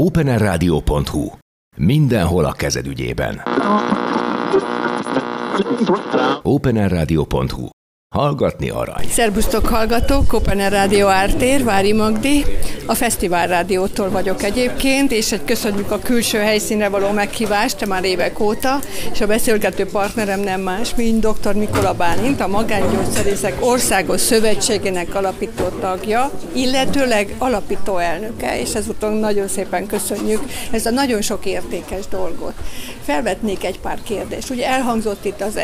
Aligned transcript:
openerradio.hu. 0.00 1.30
Mindenhol 1.76 2.44
a 2.44 2.52
kezed 2.52 2.86
ügyében. 2.86 3.42
openerradio.hu. 6.42 7.68
Hallgatni 8.16 8.70
arany. 8.70 9.08
Szerbusztok 9.08 9.66
hallgatók, 9.66 10.26
Kopener 10.26 10.72
Rádió 10.72 11.06
Ártér, 11.06 11.64
Vári 11.64 11.92
Magdi. 11.92 12.44
A 12.86 12.94
Fesztivál 12.94 13.46
Rádiótól 13.46 14.10
vagyok 14.10 14.42
egyébként, 14.42 15.12
és 15.12 15.32
egy 15.32 15.44
köszönjük 15.44 15.90
a 15.90 15.98
külső 15.98 16.38
helyszínre 16.38 16.88
való 16.88 17.10
meghívást 17.10 17.86
már 17.86 18.04
évek 18.04 18.40
óta, 18.40 18.78
és 19.12 19.20
a 19.20 19.26
beszélgető 19.26 19.86
partnerem 19.86 20.40
nem 20.40 20.60
más, 20.60 20.94
mint 20.94 21.26
dr. 21.26 21.54
Mikola 21.54 21.94
Bálint, 21.94 22.40
a 22.40 22.46
Magángyógyszerészek 22.46 23.56
Országos 23.60 24.20
Szövetségének 24.20 25.14
alapító 25.14 25.64
tagja, 25.80 26.30
illetőleg 26.52 27.34
alapító 27.38 27.96
elnöke, 27.96 28.60
és 28.60 28.74
ezúton 28.74 29.12
nagyon 29.12 29.48
szépen 29.48 29.86
köszönjük 29.86 30.42
ezt 30.70 30.86
a 30.86 30.90
nagyon 30.90 31.20
sok 31.20 31.46
értékes 31.46 32.06
dolgot. 32.10 32.54
Felvetnék 33.02 33.64
egy 33.64 33.80
pár 33.80 33.98
kérdést. 34.02 34.50
Ugye 34.50 34.66
elhangzott 34.66 35.24
itt 35.24 35.40
az 35.40 35.58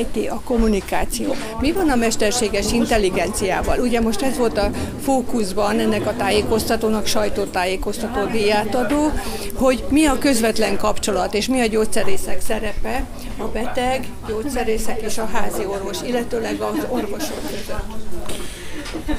IT, 0.00 0.30
a 0.30 0.40
kommunikáció. 0.44 1.34
Mi 1.60 1.72
van 1.72 1.90
a 1.92 1.96
mesterséges 1.96 2.72
intelligenciával? 2.72 3.78
Ugye 3.78 4.00
most 4.00 4.22
ez 4.22 4.36
volt 4.36 4.58
a 4.58 4.70
fókuszban 5.02 5.78
ennek 5.78 6.06
a 6.06 6.16
tájékoztatónak, 6.16 7.06
sajtótájékoztató 7.06 8.24
díját 8.24 8.74
adó, 8.74 9.12
hogy 9.54 9.84
mi 9.88 10.04
a 10.06 10.18
közvetlen 10.18 10.76
kapcsolat, 10.76 11.34
és 11.34 11.46
mi 11.46 11.60
a 11.60 11.66
gyógyszerészek 11.66 12.40
szerepe 12.40 13.04
a 13.38 13.44
beteg, 13.44 14.06
gyógyszerészek 14.28 15.00
és 15.00 15.18
a 15.18 15.26
házi 15.32 15.64
orvos, 15.66 15.98
illetőleg 16.06 16.60
az 16.60 16.86
orvosok 16.88 17.40
között. 17.50 18.61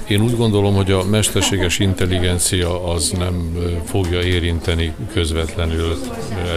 Én 0.08 0.22
úgy 0.22 0.38
gondolom, 0.38 0.76
hogy 0.76 0.91
a 0.91 1.04
mesterséges 1.04 1.80
intelligencia 1.80 2.84
az 2.94 3.13
nem 3.18 3.58
fogja 3.86 4.22
érinteni 4.22 4.94
közvetlenül 5.13 5.98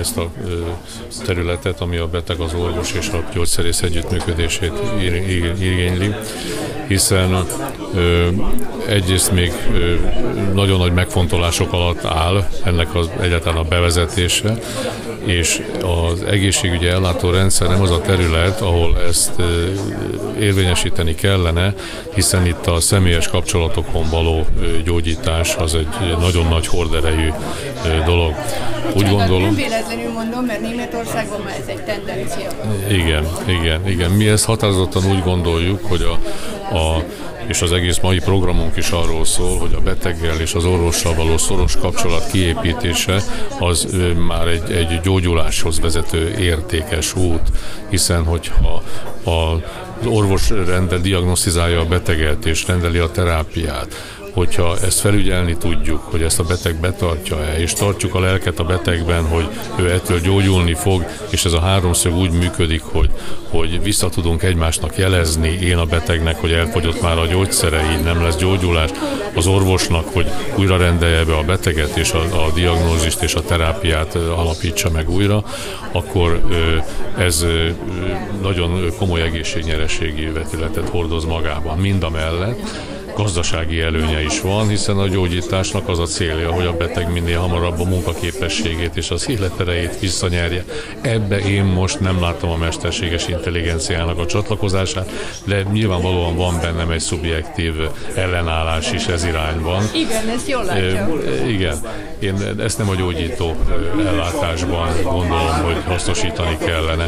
ezt 0.01 0.17
a 0.17 0.31
területet, 1.25 1.81
ami 1.81 1.97
a 1.97 2.07
beteg, 2.07 2.41
az 2.41 2.55
orvos 2.55 2.93
és 2.93 3.09
a 3.09 3.25
gyógyszerész 3.35 3.83
együttműködését 3.83 4.73
igényli, 5.59 6.15
hiszen 6.89 7.47
egyrészt 8.89 9.33
még 9.33 9.53
nagyon 10.55 10.79
nagy 10.79 10.93
megfontolások 10.93 11.73
alatt 11.73 12.05
áll 12.05 12.49
ennek 12.65 12.95
az 12.95 13.11
egyáltalán 13.21 13.59
a 13.59 13.69
bevezetése, 13.69 14.59
és 15.25 15.63
az 15.83 16.23
egészségügyi 16.23 16.87
ellátórendszer 16.87 17.69
nem 17.69 17.81
az 17.83 17.91
a 17.91 18.01
terület, 18.01 18.61
ahol 18.61 18.99
ezt 19.09 19.33
érvényesíteni 20.41 21.15
kellene, 21.15 21.75
hiszen 22.15 22.47
itt 22.47 22.67
a 22.67 22.81
személyes 22.81 23.29
kapcsolatokon 23.29 24.11
való 24.11 24.47
gyógyítás 24.85 25.55
az 25.57 25.75
egy 25.75 26.17
nagyon 26.19 26.49
nagy 26.49 26.67
horderejű 26.67 27.29
dolog. 28.05 28.35
Úgy 28.95 29.09
gondolom... 29.09 29.43
Nem 29.43 29.55
véletlenül 29.55 30.13
mondom, 30.13 30.45
mert 30.45 30.61
Németországban 30.61 31.41
már 31.41 31.57
ez 31.61 31.67
egy 31.67 31.85
tendencia. 31.85 32.51
Igen, 32.89 33.27
igen, 33.47 33.89
igen. 33.89 34.11
Mi 34.11 34.29
ezt 34.29 34.45
határozottan 34.45 35.05
úgy 35.11 35.23
gondoljuk, 35.23 35.87
hogy 35.87 36.03
a, 36.03 36.13
a 36.77 37.05
és 37.49 37.63
az 37.63 37.73
egész 37.73 37.99
mai 37.99 38.19
programunk 38.19 38.77
is 38.77 38.91
arról 38.91 39.25
szól, 39.25 39.59
hogy 39.59 39.75
a 39.75 39.81
beteggel 39.81 40.41
és 40.41 40.55
az 40.55 40.65
orvossal 40.65 41.15
való 41.15 41.39
szoros 41.39 41.77
kapcsolat 41.77 42.31
kiépítése 42.31 43.23
az 43.59 43.97
már 44.27 44.47
egy, 44.47 44.71
egy 44.71 45.01
gyógyuláshoz 45.01 45.81
vezető 45.81 46.35
értékes 46.39 47.15
út, 47.17 47.43
hiszen 47.89 48.25
hogyha 48.25 48.83
a, 49.25 49.63
az 50.01 50.07
orvos 50.07 50.51
rendel 50.51 50.99
diagnosztizálja 50.99 51.81
a 51.81 51.87
beteget 51.87 52.47
és 52.47 52.67
rendeli 52.67 52.99
a 52.99 53.11
terápiát, 53.11 54.16
hogyha 54.37 54.77
ezt 54.79 55.01
felügyelni 55.01 55.57
tudjuk, 55.57 56.01
hogy 56.03 56.23
ezt 56.23 56.41
a 56.41 56.45
beteg 56.45 56.75
betartja-e, 56.81 57.59
és 57.59 57.73
tartjuk 57.73 58.15
a 58.15 58.21
lelket 58.21 58.59
a 58.59 58.65
betegben, 58.65 59.25
hogy 59.25 59.49
ő 59.77 59.91
ettől 59.91 60.21
gyógyulni 60.21 60.75
fog, 60.75 61.07
és 61.31 61.45
ez 61.45 61.53
a 61.53 61.61
háromszög 61.61 62.17
úgy 62.17 62.31
működik, 62.31 62.83
hogy, 62.83 63.11
hogy 63.49 63.83
vissza 63.83 64.09
tudunk 64.09 64.43
egymásnak 64.43 64.97
jelezni, 64.97 65.49
én 65.49 65.77
a 65.77 65.85
betegnek, 65.85 66.41
hogy 66.41 66.53
elfogyott 66.53 67.03
már 67.03 67.19
a 67.19 67.27
gyógyszere, 67.27 67.81
így 67.93 68.05
nem 68.05 68.23
lesz 68.23 68.37
gyógyulás, 68.37 68.91
az 69.35 69.47
orvosnak, 69.47 70.07
hogy 70.13 70.27
újra 70.57 70.77
rendelje 70.77 71.25
be 71.25 71.37
a 71.37 71.43
beteget, 71.43 71.97
és 71.97 72.13
a, 72.13 72.47
a 72.47 72.51
diagnózist 72.55 73.23
és 73.23 73.35
a 73.35 73.43
terápiát 73.43 74.15
alapítsa 74.15 74.91
meg 74.91 75.11
újra, 75.11 75.45
akkor 75.93 76.41
ez 77.19 77.47
nagyon 78.43 78.93
komoly 78.99 79.23
egészségnyereségi 79.23 80.25
vetületet 80.25 80.89
hordoz 80.89 81.25
magában. 81.25 81.79
Mind 81.79 82.03
a 82.03 82.11
mellett, 82.11 82.61
gazdasági 83.17 83.81
előnye 83.81 84.23
is 84.23 84.41
van, 84.41 84.69
hiszen 84.69 84.99
a 84.99 85.09
gyógyításnak 85.09 85.89
az 85.89 85.99
a 85.99 86.07
célja, 86.07 86.51
hogy 86.51 86.67
a 86.67 86.77
beteg 86.77 87.13
minél 87.13 87.39
hamarabb 87.39 87.81
a 87.81 87.85
munkaképességét 87.85 88.97
és 88.97 89.11
az 89.11 89.29
életerejét 89.29 90.01
visszanyerje. 90.01 90.65
Ebbe 91.01 91.39
én 91.39 91.65
most 91.65 92.01
nem 92.01 92.21
látom 92.21 92.51
a 92.51 92.57
mesterséges 92.57 93.29
intelligenciának 93.29 94.19
a 94.19 94.27
csatlakozását, 94.27 95.11
de 95.45 95.63
nyilvánvalóan 95.73 96.37
van 96.37 96.59
bennem 96.61 96.91
egy 96.91 97.01
szubjektív 97.01 97.75
ellenállás 98.15 98.93
is 98.93 99.07
ez 99.07 99.25
irányban. 99.25 99.83
Igen, 99.95 100.29
ezt 100.29 100.49
jól 100.49 100.65
látja. 100.65 101.09
Igen, 101.47 101.79
én 102.19 102.35
ezt 102.59 102.79
nem 102.79 102.89
a 102.89 102.95
gyógyító 102.95 103.55
ellátásban 104.07 104.89
gondolom, 105.03 105.63
hogy 105.65 105.77
hasznosítani 105.87 106.57
kellene. 106.65 107.07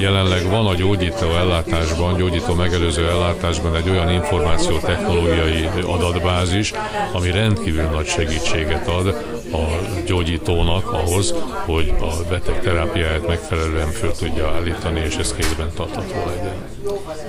Jelenleg 0.00 0.50
van 0.50 0.66
a 0.66 0.74
gyógyító 0.74 1.30
ellátásban, 1.30 2.16
gyógyító 2.16 2.54
megelőző 2.54 3.08
ellátásban 3.08 3.76
egy 3.76 3.88
olyan 3.88 4.10
információtechnológia 4.10 5.45
genetikai 5.50 5.94
adatbázis, 5.94 6.72
ami 7.12 7.30
rendkívül 7.30 7.82
nagy 7.82 8.06
segítséget 8.06 8.88
ad 8.88 9.06
a 9.52 9.64
gyógyítónak 10.06 10.92
ahhoz, 10.92 11.34
hogy 11.64 11.94
a 12.00 12.28
beteg 12.28 12.60
terápiáját 12.60 13.26
megfelelően 13.26 13.90
föl 13.90 14.12
tudja 14.12 14.50
állítani, 14.50 15.00
és 15.00 15.16
ez 15.16 15.34
kézben 15.34 15.70
tartható 15.74 16.14
legyen. 16.26 16.75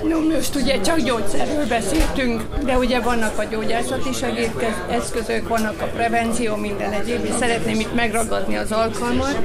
No, 0.08 0.20
most 0.34 0.54
ugye 0.54 0.80
csak 0.80 0.98
gyógyszerről 0.98 1.66
beszéltünk, 1.66 2.42
de 2.64 2.76
ugye 2.76 3.00
vannak 3.00 3.38
a 3.38 3.44
gyógyászati 3.44 4.12
segédeszközök, 4.12 5.48
vannak 5.48 5.82
a 5.82 5.84
prevenció, 5.84 6.56
minden 6.56 6.92
egyéb, 6.92 7.24
és 7.24 7.34
szeretném 7.38 7.80
itt 7.80 7.94
megragadni 7.94 8.56
az 8.56 8.72
alkalmat, 8.72 9.38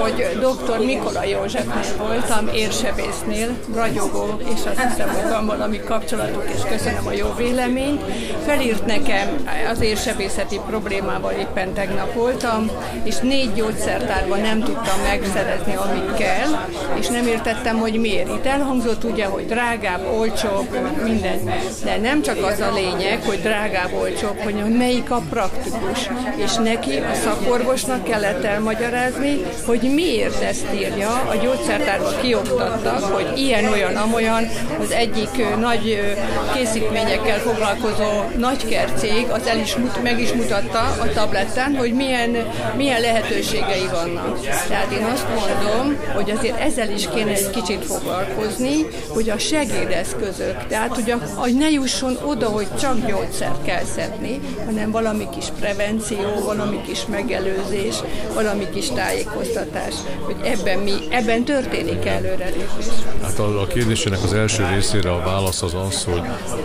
hogy 0.00 0.38
dr. 0.40 0.84
Mikola 0.84 1.24
Józsefnél 1.24 2.06
voltam, 2.06 2.48
érsebésznél, 2.54 3.56
ragyogó, 3.74 4.40
és 4.54 4.60
azt 4.64 4.80
hiszem, 4.80 5.08
hogy 5.08 5.30
van 5.30 5.46
valami 5.46 5.80
kapcsolatuk, 5.80 6.44
és 6.54 6.60
köszönöm 6.68 7.06
a 7.06 7.12
jó 7.12 7.34
véleményt. 7.36 8.02
Felírt 8.46 8.86
nekem 8.86 9.44
az 9.70 9.80
érsebészeti 9.80 10.60
problémával 10.66 11.32
éppen 11.32 11.72
tegnap 11.72 12.14
voltam, 12.14 12.70
és 13.02 13.16
négy 13.18 13.52
gyógyszertárban 13.52 14.40
nem 14.40 14.60
tudtam 14.60 15.00
megszerezni, 15.08 15.74
amit 15.74 16.14
kell, 16.14 16.66
és 16.98 17.06
nem 17.06 17.26
értettem, 17.26 17.76
hogy 17.76 18.00
miért. 18.00 18.28
Itt 18.28 18.46
elhangzott 18.46 19.04
ugye, 19.04 19.24
hogy 19.24 19.52
drágább, 19.54 20.06
olcsóbb, 20.18 20.68
minden. 21.04 21.52
De 21.84 21.96
nem 21.96 22.22
csak 22.22 22.44
az 22.44 22.60
a 22.60 22.72
lényeg, 22.74 23.22
hogy 23.22 23.40
drágább, 23.40 23.92
olcsóbb, 24.00 24.38
hogy 24.38 24.54
melyik 24.54 25.10
a 25.10 25.22
praktikus. 25.30 26.10
És 26.36 26.54
neki, 26.54 26.96
a 26.96 27.14
szakorvosnak 27.14 28.04
kellett 28.04 28.44
elmagyarázni, 28.44 29.42
hogy 29.66 29.80
miért 29.94 30.42
ezt 30.42 30.66
írja. 30.74 31.10
A 31.10 31.34
gyógyszertárban 31.42 32.12
kioktattak, 32.20 33.02
hogy 33.02 33.38
ilyen, 33.38 33.72
olyan, 33.72 33.96
amolyan. 33.96 34.48
Az 34.80 34.90
egyik 34.90 35.58
nagy 35.60 36.14
készítményekkel 36.54 37.38
foglalkozó 37.38 38.10
nagykercég 38.38 39.26
az 39.30 39.46
el 39.46 39.58
is, 39.58 39.76
meg 40.02 40.20
is 40.20 40.32
mutatta 40.32 40.80
a 40.80 41.12
tabletten, 41.14 41.76
hogy 41.76 41.92
milyen, 41.92 42.36
milyen 42.76 43.00
lehetőségei 43.00 43.88
vannak. 43.92 44.40
Tehát 44.68 44.92
én 44.92 45.04
azt 45.04 45.26
mondom, 45.28 45.96
hogy 46.14 46.30
azért 46.30 46.60
ezzel 46.60 46.90
is 46.90 47.08
kéne 47.14 47.30
egy 47.30 47.50
kicsit 47.50 47.84
foglalkozni, 47.84 48.86
hogy 49.08 49.30
a 49.30 49.38
segédeszközök, 49.44 50.66
tehát 50.66 50.94
hogy, 50.94 51.10
a, 51.10 51.18
hogy 51.34 51.54
ne 51.54 51.70
jusson 51.70 52.18
oda, 52.24 52.48
hogy 52.48 52.66
csak 52.80 53.06
gyógyszert 53.06 53.64
kell 53.64 53.84
szedni, 53.84 54.40
hanem 54.64 54.90
valami 54.90 55.28
kis 55.34 55.46
prevenció, 55.60 56.44
valami 56.44 56.80
kis 56.86 57.06
megelőzés, 57.06 57.94
valami 58.34 58.66
kis 58.72 58.88
tájékoztatás, 58.88 59.94
hogy 60.20 60.36
ebben 60.42 60.78
mi, 60.78 60.92
ebben 61.10 61.44
történik 61.44 62.04
előrelépés. 62.04 62.86
Hát 63.22 63.38
a, 63.38 63.60
a 63.60 63.66
kérdésének 63.66 64.22
az 64.22 64.32
első 64.32 64.66
részére 64.74 65.12
a 65.12 65.22
válasz 65.24 65.62
az 65.62 65.74
az, 65.74 66.04
hogy 66.04 66.22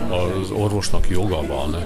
az 0.09 0.51
orvosnak 0.51 1.09
joga 1.09 1.45
van 1.47 1.85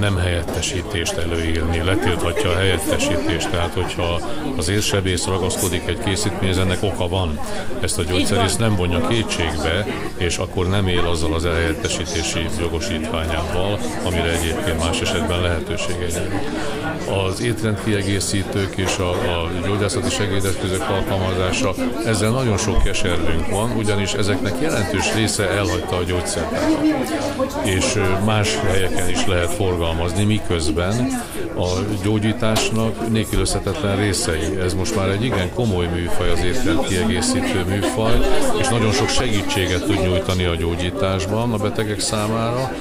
nem 0.00 0.16
helyettesítést 0.16 1.12
előírni, 1.12 1.78
letilthatja 1.84 2.50
a 2.50 2.56
helyettesítést, 2.56 3.50
tehát 3.50 3.74
hogyha 3.74 4.20
az 4.56 4.68
érsebész 4.68 5.26
ragaszkodik 5.26 5.82
egy 5.86 5.98
készítményhez, 6.04 6.58
ennek 6.58 6.82
oka 6.82 7.08
van. 7.08 7.40
Ezt 7.80 7.98
a 7.98 8.02
gyógyszerész 8.02 8.56
nem 8.56 8.76
vonja 8.76 9.06
kétségbe, 9.06 9.71
és 10.16 10.36
akkor 10.36 10.68
nem 10.68 10.88
él 10.88 11.06
azzal 11.06 11.34
az 11.34 11.44
elhelyettesítési 11.44 12.46
jogosítványával, 12.60 13.78
amire 14.04 14.38
egyébként 14.38 14.78
más 14.78 15.00
esetben 15.00 15.40
lehetősége 15.40 16.06
nyílik. 16.06 16.48
az 17.26 17.40
étrendkiegészítők 17.40 18.76
és 18.76 18.96
a, 18.98 19.10
a 19.10 19.50
gyógyászati 19.66 20.10
segédeszközök 20.10 20.88
alkalmazása, 20.88 21.74
ezzel 22.06 22.30
nagyon 22.30 22.58
sok 22.58 22.82
keservünk 22.82 23.50
van, 23.50 23.70
ugyanis 23.76 24.12
ezeknek 24.12 24.54
jelentős 24.60 25.14
része 25.14 25.48
elhagyta 25.48 25.96
a 25.96 26.02
gyógyszertárat. 26.02 26.84
És 27.62 27.98
más 28.24 28.56
helyeken 28.56 29.08
is 29.08 29.26
lehet 29.26 29.50
forgalmazni, 29.50 30.24
miközben 30.24 31.10
a 31.56 31.68
gyógyításnak 32.02 33.08
nélkülözhetetlen 33.08 33.96
részei. 33.96 34.58
Ez 34.64 34.74
most 34.74 34.96
már 34.96 35.08
egy 35.08 35.24
igen 35.24 35.52
komoly 35.54 35.86
műfaj, 35.86 36.30
az 36.30 36.44
étrendkiegészítő 36.44 37.64
műfaj, 37.68 38.18
és 38.60 38.68
nagyon 38.68 38.92
sok 38.92 39.08
segítséget 39.62 39.86
tud 39.86 40.08
nyújtani 40.08 40.44
a 40.44 40.54
gyógyításban 40.54 41.52
a 41.52 41.56
betegek 41.56 42.00
számára, 42.00 42.72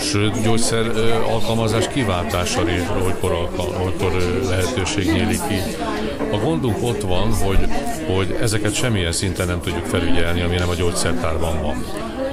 sőt 0.00 0.42
gyógyszer 0.42 0.86
alkalmazás 1.28 1.88
kiváltása 1.88 2.70
is 2.70 2.82
olykor, 3.04 3.48
olykor 3.84 4.12
lehetőség 4.48 5.12
nyílik 5.12 5.40
ki. 5.48 5.58
A 6.32 6.36
gondunk 6.36 6.76
ott 6.82 7.00
van, 7.00 7.32
hogy, 7.32 7.58
hogy 8.14 8.36
ezeket 8.40 8.74
semmilyen 8.74 9.12
szinten 9.12 9.46
nem 9.46 9.60
tudjuk 9.60 9.84
felügyelni, 9.84 10.40
ami 10.40 10.54
nem 10.54 10.68
a 10.68 10.74
gyógyszertárban 10.74 11.62
van 11.62 11.84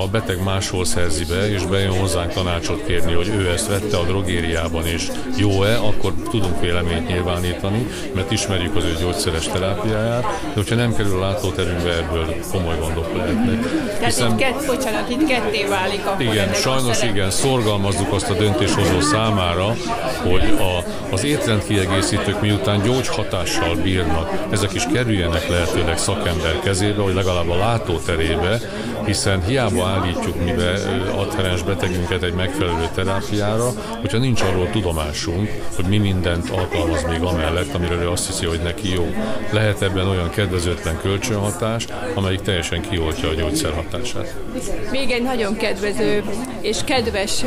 a 0.01 0.07
beteg 0.07 0.43
máshol 0.43 0.85
szerzi 0.85 1.25
be, 1.25 1.51
és 1.51 1.65
bejön 1.65 1.99
hozzánk 1.99 2.33
tanácsot 2.33 2.85
kérni, 2.85 3.13
hogy 3.13 3.27
ő 3.27 3.49
ezt 3.49 3.67
vette 3.67 3.97
a 3.97 4.03
drogériában, 4.03 4.85
és 4.85 5.07
jó-e, 5.37 5.77
akkor 5.77 6.13
tudunk 6.29 6.61
véleményt 6.61 7.07
nyilvánítani, 7.07 7.87
mert 8.13 8.31
ismerjük 8.31 8.75
az 8.75 8.83
ő 8.83 8.97
gyógyszeres 8.99 9.47
terápiáját, 9.47 10.21
de 10.21 10.53
hogyha 10.53 10.75
nem 10.75 10.95
kerül 10.95 11.23
a 11.23 11.27
látóterünkbe, 11.27 11.97
ebből 11.97 12.35
komoly 12.51 12.77
gondok 12.79 13.15
lehetnek. 13.15 13.59
Tehát 13.85 14.05
Hiszen, 14.05 14.31
itt 14.31 14.37
kett, 14.37 14.65
bocsánat, 14.65 15.09
itt 15.09 15.27
ketté 15.27 15.65
válik 15.65 16.05
akkor 16.05 16.21
Igen, 16.21 16.53
sajnos 16.53 17.01
igen, 17.01 17.31
szorgalmazzuk 17.31 18.13
azt 18.13 18.29
a 18.29 18.33
döntéshozó 18.33 18.99
számára, 19.01 19.75
hogy 20.23 20.43
a, 20.59 20.83
az 21.13 21.23
étrendkiegészítők 21.23 22.41
miután 22.41 22.81
gyógyhatással 22.81 23.75
bírnak, 23.75 24.47
ezek 24.49 24.73
is 24.73 24.83
kerüljenek 24.93 25.49
lehetőleg 25.49 25.97
szakember 25.97 26.59
kezébe, 26.59 27.01
vagy 27.01 27.13
legalább 27.13 27.49
a 27.49 27.57
látóterébe, 27.57 28.59
hiszen 29.05 29.43
hiába 29.45 29.87
állítjuk 29.87 30.43
mi 30.43 30.51
be 30.51 30.73
adherens 31.15 31.63
betegünket 31.63 32.23
egy 32.23 32.33
megfelelő 32.33 32.89
terápiára, 32.93 33.69
hogyha 33.99 34.17
nincs 34.17 34.41
arról 34.41 34.69
tudomásunk, 34.69 35.49
hogy 35.75 35.85
mi 35.85 35.97
mindent 35.97 36.49
alkalmaz 36.49 37.03
még 37.03 37.21
amellett, 37.21 37.73
amiről 37.73 38.01
ő 38.01 38.09
azt 38.09 38.27
hiszi, 38.27 38.45
hogy 38.45 38.59
neki 38.63 38.93
jó. 38.93 39.13
Lehet 39.51 39.81
ebben 39.81 40.07
olyan 40.07 40.29
kedvezőtlen 40.29 40.99
kölcsönhatás, 41.01 41.87
amelyik 42.13 42.41
teljesen 42.41 42.81
kioltja 42.81 43.29
a 43.29 43.33
gyógyszer 43.33 43.73
hatását. 43.73 44.35
Még 44.91 45.11
egy 45.11 45.23
nagyon 45.23 45.55
kedvező 45.55 46.23
és 46.61 46.77
kedves 46.85 47.43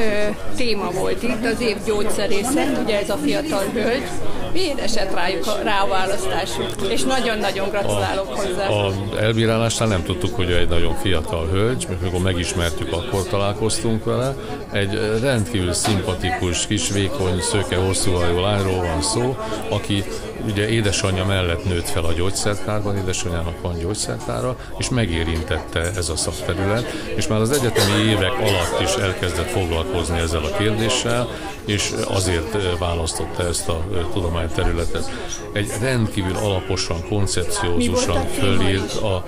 téma 0.56 0.90
volt 0.90 1.22
itt, 1.22 1.44
az 1.44 1.60
év 1.60 1.76
gyógyszerésze, 1.86 2.80
ugye 2.84 3.00
ez 3.00 3.10
a 3.10 3.16
fiatal 3.16 3.64
hölgy, 3.72 4.08
Miért 4.54 4.80
esett 4.80 5.14
rájuk 5.14 5.44
rá 5.62 5.80
a 5.80 5.88
választásuk? 5.88 6.90
És 6.90 7.02
nagyon-nagyon 7.02 7.68
gratulálok 7.68 8.28
a, 8.30 8.36
hozzá. 8.36 8.68
A 8.68 8.92
elbírálásnál 9.20 9.88
nem 9.88 10.02
tudtuk, 10.02 10.36
hogy 10.36 10.50
egy 10.50 10.68
nagyon 10.68 10.94
fiatal 10.94 11.46
hölgy, 11.46 11.86
mikor 12.02 12.20
megismertük, 12.20 12.92
akkor 12.92 13.22
találkoztunk 13.22 14.04
vele. 14.04 14.34
Egy 14.72 15.18
rendkívül 15.20 15.72
szimpatikus, 15.72 16.66
kis, 16.66 16.90
vékony, 16.90 17.40
szőke, 17.40 17.76
hosszú 17.76 18.12
hajú 18.12 18.40
lányról 18.40 18.76
van 18.76 19.02
szó, 19.02 19.36
aki 19.68 20.04
ugye 20.46 20.68
édesanyja 20.68 21.24
mellett 21.24 21.64
nőtt 21.64 21.88
fel 21.88 22.04
a 22.04 22.12
gyógyszertárban, 22.12 22.96
édesanyjának 22.96 23.60
van 23.60 23.78
gyógyszertára, 23.78 24.56
és 24.78 24.88
megérintette 24.88 25.80
ez 25.96 26.08
a 26.08 26.16
szakterület, 26.16 26.92
és 27.16 27.26
már 27.26 27.40
az 27.40 27.50
egyetemi 27.50 28.02
évek 28.02 28.32
alatt 28.32 28.80
is 28.80 28.94
elkezdett 28.94 29.50
foglalkozni 29.50 30.18
ezzel 30.18 30.44
a 30.44 30.56
kérdéssel, 30.56 31.28
és 31.64 31.92
azért 32.08 32.78
választotta 32.78 33.46
ezt 33.46 33.68
a 33.68 33.86
tudományterületet. 34.12 35.10
Egy 35.52 35.70
rendkívül 35.80 36.36
alaposan, 36.36 37.08
koncepciózusan 37.08 38.26
fölírt 38.26 38.94
a 38.94 39.24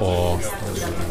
a, 0.00 0.38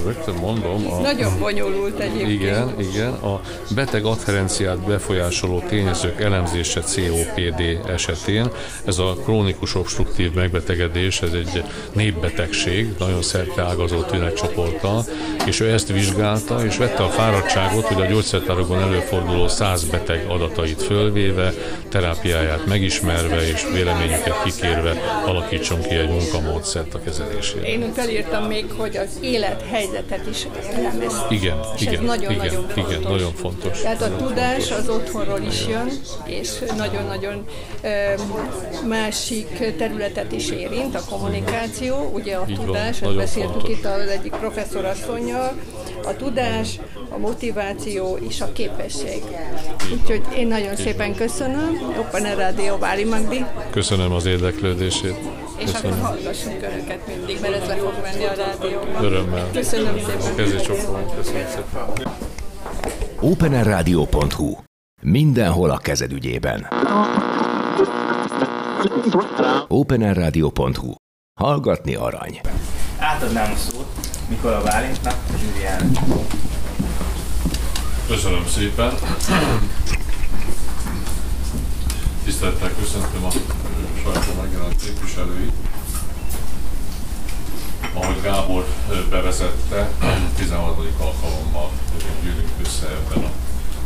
rögtön 0.06 0.35
mondom, 0.35 0.88
a, 0.91 1.00
Nagyon 1.01 1.39
bonyolult 1.39 2.00
egyébként. 2.00 2.31
Igen, 2.31 2.75
igen, 2.79 3.12
a 3.12 3.41
beteg 3.75 4.06
adherenciát 4.06 4.79
befolyásoló 4.79 5.63
tényezők 5.69 6.21
elemzése 6.21 6.81
COPD 6.81 7.79
esetén. 7.88 8.50
Ez 8.85 8.97
a 8.97 9.15
krónikus 9.24 9.75
obstruktív 9.75 10.33
megbetegedés, 10.33 11.21
ez 11.21 11.31
egy 11.31 11.63
népbetegség, 11.94 12.95
nagyon 13.00 13.21
szerte 13.21 13.62
ágazó 13.62 14.01
tünetcsoporttal, 14.01 15.06
és 15.45 15.59
ő 15.59 15.71
ezt 15.71 15.91
vizsgálta, 15.91 16.65
és 16.65 16.77
vette 16.77 17.03
a 17.03 17.09
fáradtságot, 17.09 17.85
hogy 17.85 18.01
a 18.01 18.06
gyógyszertárokban 18.06 18.79
előforduló 18.79 19.47
száz 19.47 19.83
beteg 19.83 20.25
adatait 20.68 20.84
fölvéve, 20.84 21.54
terápiáját 21.90 22.66
megismerve 22.66 23.48
és 23.48 23.66
véleményüket 23.74 24.44
kikérve 24.44 24.96
alakítson 25.25 25.81
ki 25.81 25.96
egy 25.96 26.10
munkamódszert 26.10 26.94
a 26.94 27.02
kezelésére. 27.02 27.68
Én 27.68 27.94
felírtam 27.94 28.44
még 28.44 28.66
hogy 28.78 28.98
az 28.98 29.10
élethelyzetet 29.22 30.28
is 30.30 30.48
elemez. 30.74 31.14
Igen, 31.30 31.58
és 31.75 31.81
igen, 31.81 31.94
ez 31.94 32.00
nagyon, 32.00 32.31
igen, 32.31 32.46
nagyon 32.46 32.68
fontos. 32.68 32.92
igen, 32.92 33.12
nagyon 33.12 33.34
fontos. 33.34 33.81
Tehát 33.81 34.02
a 34.02 34.16
tudás 34.16 34.72
az 34.72 34.90
otthonról 34.90 35.42
is 35.42 35.68
jön, 35.68 35.90
és 36.25 36.50
nagyon-nagyon 36.78 37.46
másik 38.88 39.75
területet 39.78 40.31
is 40.31 40.50
érint, 40.50 40.96
a 40.96 41.02
kommunikáció, 41.10 42.12
ugye 42.13 42.36
a 42.36 42.46
Így 42.48 42.60
tudás, 42.60 43.02
ezt 43.02 43.16
beszéltük 43.16 43.52
fontos. 43.52 43.70
itt 43.78 43.86
az 43.86 44.08
egyik 44.08 44.31
professzor 44.31 44.86
asszonyjal, 44.86 45.54
a 46.04 46.16
tudás, 46.16 46.80
a 47.10 47.18
motiváció 47.18 48.18
és 48.30 48.42
a 48.42 48.52
képesség. 48.52 49.22
Úgyhogy 49.94 50.22
én 50.38 50.48
nagyon 50.59 50.75
szépen 50.75 51.15
köszönöm. 51.15 51.77
Open 52.00 52.36
Rádió 52.36 52.77
Váli 52.77 53.04
Magdi. 53.04 53.45
Köszönöm 53.69 54.12
az 54.12 54.25
érdeklődését. 54.25 55.18
És 55.57 55.71
Köszönöm. 55.71 56.00
akkor 56.00 56.07
hallgassunk 56.07 56.62
Önöket 56.62 57.07
mindig, 57.07 57.38
mert 57.42 57.54
ez 57.54 57.68
le 57.68 57.75
fog 57.75 57.94
menni 58.01 58.24
a 58.25 58.33
rádió. 58.33 58.80
Örömmel. 59.01 59.50
Köszönöm 59.54 59.98
szépen. 59.98 60.36
Kezdjük 60.36 60.77
Köszönöm 61.15 61.45
szépen. 61.50 62.12
openerradio.hu 63.19 64.56
Mindenhol 65.01 65.69
a 65.69 65.77
kezed 65.77 66.12
ügyében. 66.12 66.68
openerradio.hu 69.68 70.94
Hallgatni 71.39 71.95
arany. 71.95 72.42
Átadnám 73.00 73.51
a 73.51 73.56
szót 73.56 73.86
Mikola 74.30 74.62
Bálintnak, 74.63 75.15
Zsűriának. 75.39 75.98
Köszönöm 78.07 78.45
szépen. 78.48 78.92
Tisztelettel 82.24 82.71
köszöntöm 82.79 83.25
a 83.25 83.29
sajtó 84.03 84.41
megjelent 84.41 84.81
képviselőit. 84.81 85.51
Ahogy 87.94 88.21
Gábor 88.21 88.65
bevezette, 89.09 89.91
16. 90.38 90.77
alkalommal 91.00 91.71
gyűlünk 92.24 92.51
össze 92.65 92.88
ebben 92.88 93.24
a, 93.24 93.31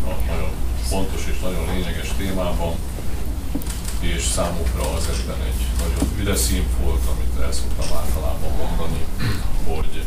a 0.09 0.17
nagyon 0.27 0.49
fontos 0.87 1.25
és 1.31 1.39
nagyon 1.39 1.65
lényeges 1.73 2.07
témában, 2.17 2.75
és 3.99 4.23
számukra 4.23 4.93
az 4.97 5.09
egyben 5.13 5.41
egy 5.41 5.65
nagyon 5.79 6.11
üde 6.19 6.35
volt, 6.83 7.01
amit 7.13 7.43
el 7.43 7.51
szoktam 7.51 7.97
általában 7.97 8.51
mondani, 8.57 9.05
hogy 9.67 10.03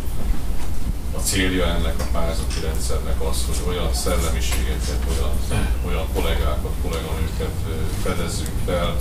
a 1.16 1.20
célja 1.20 1.64
ennek 1.66 1.94
a 2.00 2.06
pályázati 2.12 2.60
rendszernek 2.60 3.18
az, 3.30 3.38
hogy 3.46 3.60
olyan 3.68 3.94
szellemiségeket, 3.94 5.00
olyan, 5.12 5.34
olyan 5.88 6.06
kollégákat, 6.14 6.74
kolléganőket 6.82 7.54
fedezzünk 8.02 8.56
fel, 8.66 8.96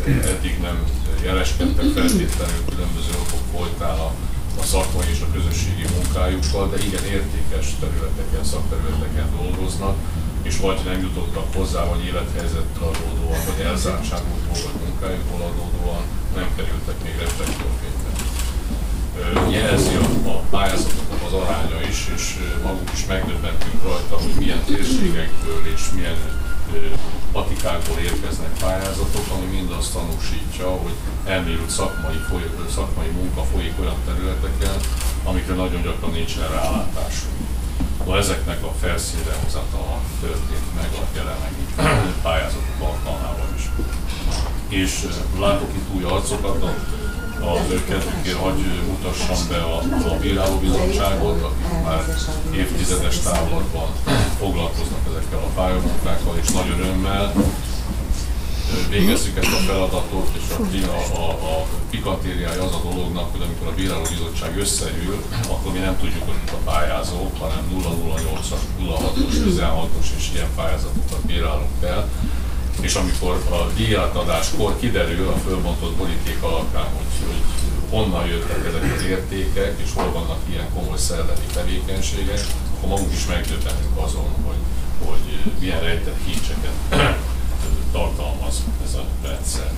akik 0.00 0.24
eddig 0.32 0.58
nem 0.60 0.78
jeleskedtek 1.22 1.88
feltétlenül 1.98 2.62
különböző 2.68 3.12
okok 3.24 3.44
folytán 3.54 3.98
a, 3.98 4.10
a 4.60 4.64
szakmai 4.72 5.08
és 5.14 5.20
a 5.26 5.32
közösségi 5.36 5.86
munkájukkal, 5.96 6.64
de 6.70 6.78
igen 6.86 7.04
értékes 7.04 7.66
területeken, 7.80 8.44
szakterületeken 8.44 9.28
dolgoznak, 9.38 9.96
és 10.42 10.56
vagy 10.58 10.80
nem 10.84 11.00
jutottak 11.00 11.54
hozzá, 11.54 11.84
vagy 11.84 12.04
élethelyzettől 12.04 12.88
adódóan, 12.92 13.40
vagy 13.48 13.64
elzártságokból, 13.64 14.58
vagy 14.64 14.78
munkájukból 14.86 15.40
adódóan 15.50 16.02
nem 16.34 16.48
kerültek 16.56 17.02
még 17.04 17.14
reflektorfénybe. 17.24 18.10
Jelzi 19.50 19.94
a, 19.94 20.28
a 20.28 20.42
pályázatoknak 20.50 21.01
az 21.32 21.38
aránya 21.42 21.80
is, 21.88 22.00
és 22.16 22.24
maguk 22.62 22.90
is 22.92 23.06
megdöbbentünk 23.06 23.82
rajta, 23.82 24.16
hogy 24.16 24.34
milyen 24.38 24.64
térségekből 24.64 25.62
és 25.74 25.82
milyen 25.94 26.18
patikákból 27.32 27.98
érkeznek 27.98 28.52
pályázatok, 28.60 29.26
ami 29.34 29.46
mind 29.56 29.70
azt 29.70 29.92
tanúsítja, 29.92 30.68
hogy 30.68 30.92
elmélyült 31.24 31.70
szakmai, 31.70 32.20
foly, 32.28 32.44
szakmai 32.74 33.08
munka 33.08 33.42
folyik 33.52 33.74
olyan 33.80 34.00
területeken, 34.06 34.76
amikre 35.24 35.54
nagyon 35.54 35.82
gyakran 35.82 36.10
nincsen 36.10 36.48
rálátásunk. 36.48 37.34
No, 38.06 38.16
ezeknek 38.16 38.64
a 38.64 38.72
felszínre 38.80 39.34
hozatala 39.44 40.00
történt 40.20 40.68
meg 40.74 40.90
a 41.02 41.04
jelenlegi 41.14 41.64
pályázatok 42.22 42.78
alkalmával 42.78 43.48
is. 43.56 43.70
És 44.68 45.06
látok 45.38 45.70
itt 45.74 45.94
új 45.94 46.02
arcokat, 46.02 46.64
az 47.44 47.70
ő 47.70 47.84
kedvükért 47.84 48.36
hagy 48.36 48.60
mutassam 48.88 49.48
be 49.48 49.56
a, 49.56 49.76
a 50.12 50.18
bírálóbizottságot, 50.20 51.42
akik 51.42 51.84
már 51.84 52.04
évtizedes 52.54 53.18
távlatban 53.18 53.88
foglalkoznak 54.38 55.00
ezekkel 55.10 55.38
a 55.38 55.52
pályamunkákkal, 55.54 56.36
és 56.42 56.48
nagy 56.50 56.70
örömmel 56.78 57.32
végezzük 58.88 59.36
ezt 59.36 59.52
a 59.52 59.72
feladatot, 59.72 60.28
és 60.36 60.84
a, 60.86 61.16
a, 61.16 61.30
a 61.30 61.66
pikatériája 61.90 62.62
az 62.62 62.72
a 62.72 62.80
dolognak, 62.90 63.30
hogy 63.32 63.42
amikor 63.42 63.66
a 63.66 63.74
bírálóbizottság 63.74 64.56
összeül, 64.56 65.24
akkor 65.48 65.72
mi 65.72 65.78
nem 65.78 65.96
tudjuk, 65.98 66.24
hogy 66.24 66.34
a 66.52 66.70
pályázók, 66.70 67.38
hanem 67.38 67.62
008-as, 67.74 68.62
06-os, 68.82 69.34
16-os 69.46 70.06
és 70.16 70.30
ilyen 70.34 70.48
pályázatokat 70.54 71.26
bírálunk 71.26 71.82
el. 71.82 72.08
És 72.82 72.94
amikor 72.94 73.34
a 73.50 73.72
díjátadáskor 73.76 74.78
kiderül 74.78 75.28
a 75.28 75.36
fölbontott 75.36 75.96
boríték 75.96 76.42
alapján, 76.42 76.88
hogy, 76.96 77.26
hogy 77.26 77.42
honnan 77.90 78.26
jöttek 78.26 78.66
ezek 78.66 78.94
az 78.96 79.02
értékek, 79.02 79.80
és 79.84 79.90
hol 79.94 80.12
vannak 80.12 80.38
ilyen 80.50 80.68
komoly 80.74 80.98
szellemi 80.98 81.46
tevékenységek, 81.52 82.40
akkor 82.76 82.88
magunk 82.88 83.12
is 83.12 83.26
megdöbbenünk 83.26 83.96
azon, 83.96 84.28
hogy, 84.46 84.62
hogy 85.08 85.52
milyen 85.60 85.80
rejtett 85.80 86.24
kincseket 86.24 86.76
tartalmaz 87.92 88.62
ez 88.84 88.94
a 88.94 89.04
rendszer. 89.22 89.70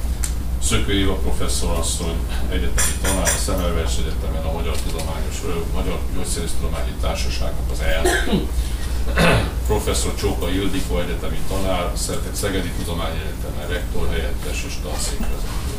Szökő 0.62 0.92
Éva 0.92 1.14
professzor 1.14 1.78
asszony, 1.78 2.16
egyetemi 2.50 2.94
tanár, 3.02 3.22
a 3.22 3.38
Szemelveres 3.44 3.96
Egyetemen 3.98 4.44
a 4.44 4.52
Magyar, 4.52 4.76
Tudományos, 4.76 5.36
Magyar 5.74 5.98
Gyógyszerésztudományi 6.14 6.92
Társaságnak 7.00 7.70
az 7.72 7.80
elnök. 7.80 8.48
Professzor 9.66 10.14
Csóka 10.14 10.48
Ildikó 10.50 10.98
egyetemi 10.98 11.38
tanár, 11.48 11.92
Szegedi 12.32 12.70
Tudományegyetemen 12.78 13.66
rektor 13.68 14.08
helyettes 14.10 14.64
és 14.68 14.74
tanszékvezető. 14.82 15.74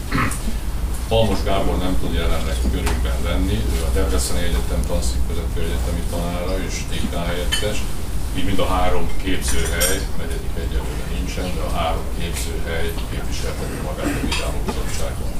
Palmos 1.07 1.43
Gábor 1.43 1.77
nem 1.77 1.97
tud 2.01 2.13
jelenleg 2.13 2.57
körünkben 2.71 3.19
lenni, 3.23 3.57
ő 3.75 3.77
a 3.87 3.89
Debreceni 3.93 4.41
Egyetem 4.43 4.81
tanszékvezető 4.87 5.61
egyetemi 5.61 6.03
tanára 6.09 6.55
és 6.67 6.75
TK 6.89 7.13
helyettes, 7.29 7.77
így 8.37 8.45
mind 8.45 8.59
a 8.59 8.67
három 8.75 9.07
képzőhely, 9.23 9.99
negyedik 10.17 10.55
egyelőre 10.63 11.05
nincsen, 11.15 11.47
de 11.55 11.61
a 11.61 11.75
három 11.77 12.05
képzőhely 12.19 12.87
képviselteti 13.11 13.79
magát 13.87 14.15
a 14.17 14.25
Vizsgáló 14.25 14.59
Bizottságon. 14.65 15.31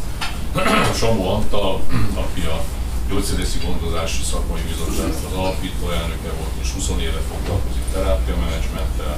Samu 1.00 1.26
Antal, 1.28 1.82
aki 2.14 2.42
a 2.42 2.64
gyógyszerészi 3.10 3.60
gondozási 3.66 4.24
szakmai 4.32 4.64
bizottságnak 4.72 5.26
az 5.30 5.38
alapító 5.42 5.86
elnöke 6.00 6.32
volt, 6.40 6.56
és 6.64 6.70
20 6.76 6.88
éve 7.08 7.22
foglalkozik 7.32 7.86
terápia 7.94 8.36
menedzsmenttel, 8.44 9.16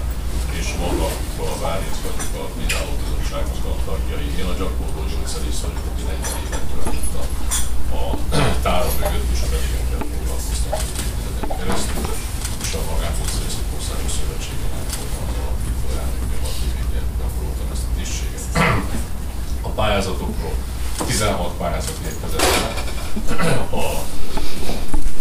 és 0.60 0.68
maga 0.84 1.08
a 1.54 1.56
Bárinc 1.64 1.98
vagyok 2.04 2.34
a 2.42 2.44
Vizsgáló 2.58 2.94
Bizottságnak 3.02 3.64
a 3.72 3.74
tagjai. 3.88 4.28
Én 4.42 4.48
a 4.54 4.56
gyakorló 4.62 5.02
gyógyszerész 5.12 5.60
vagyok, 5.66 5.86
aki 5.90 6.04
40 6.08 6.44
évet 6.46 6.66
töltött 6.72 7.14
a, 7.22 7.24
a 7.98 8.04
tára 8.66 8.90
mögött, 9.00 9.30
és 9.36 9.42
a 9.46 9.48
betegekkel 9.54 10.02
foglalkoztam 10.12 10.76
keresztül, 11.58 12.06
és 12.64 12.72
a 12.80 12.82
magángyógyszerészet 12.90 13.68
Országos 13.78 14.14
Szövetségének 14.18 14.88
voltam 14.98 15.24
az 15.32 15.38
alapító 15.44 15.88
elnöke, 16.02 16.36
hat 16.44 16.58
évig 16.68 16.88
gyakoroltam 17.20 17.68
ezt 17.74 17.86
a 17.90 17.92
tisztséget. 17.98 18.44
A 19.68 19.70
pályázatokról 19.80 20.56
16 21.06 21.58
pályázat 21.62 21.98
érkezett 22.10 22.86
a 23.72 24.06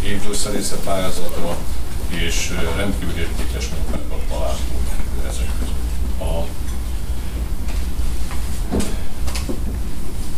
évgyógyszerészet 0.02 0.78
pályázatra, 0.78 1.56
és 2.08 2.54
rendkívül 2.76 3.18
értékes 3.18 3.68
munkákat 3.68 4.26
találtunk 4.28 4.88
ezek 5.28 5.48
között. 5.58 6.20
A 6.20 6.44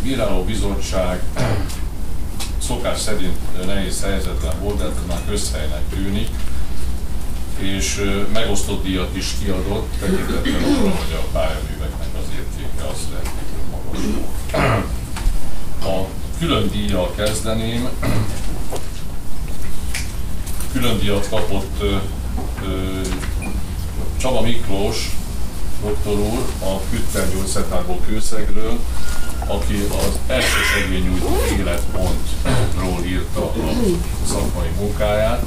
bíráló 0.03 0.45
bizottság 0.45 1.23
szokás 2.63 3.01
szerint 3.01 3.67
nehéz 3.67 4.03
helyzetben 4.03 4.61
volt, 4.61 4.79
de 4.79 4.85
ez 4.85 4.93
már 5.09 5.21
közhelynek 5.39 5.83
tűnik, 5.95 6.29
és 7.59 8.05
megosztott 8.33 8.83
díjat 8.83 9.17
is 9.17 9.35
kiadott, 9.43 9.89
tekintettel 10.01 10.65
arra, 10.65 10.91
hogy 10.91 11.13
a 11.13 11.29
pályaműveknek 11.33 12.09
az 12.15 12.27
értéke 12.37 12.89
az 12.89 12.99
rendkívül 13.13 13.65
magas 13.71 14.85
A 15.83 16.07
külön 16.39 16.71
díjjal 16.71 17.15
kezdeném. 17.17 17.89
Külön 20.73 20.99
díjat 20.99 21.29
kapott 21.29 21.83
Csaba 24.17 24.41
Miklós, 24.41 25.11
doktor 25.83 26.19
úr, 26.19 26.45
a 26.63 26.81
Küttergyógyszertárból 26.91 28.01
Kőszegről, 28.07 28.79
aki 29.49 29.87
az 29.91 30.19
első 30.27 30.59
segélynyújtó 30.75 31.29
életpontról 31.59 33.05
írta 33.05 33.45
a 33.45 33.53
szakmai 34.27 34.69
munkáját. 34.79 35.43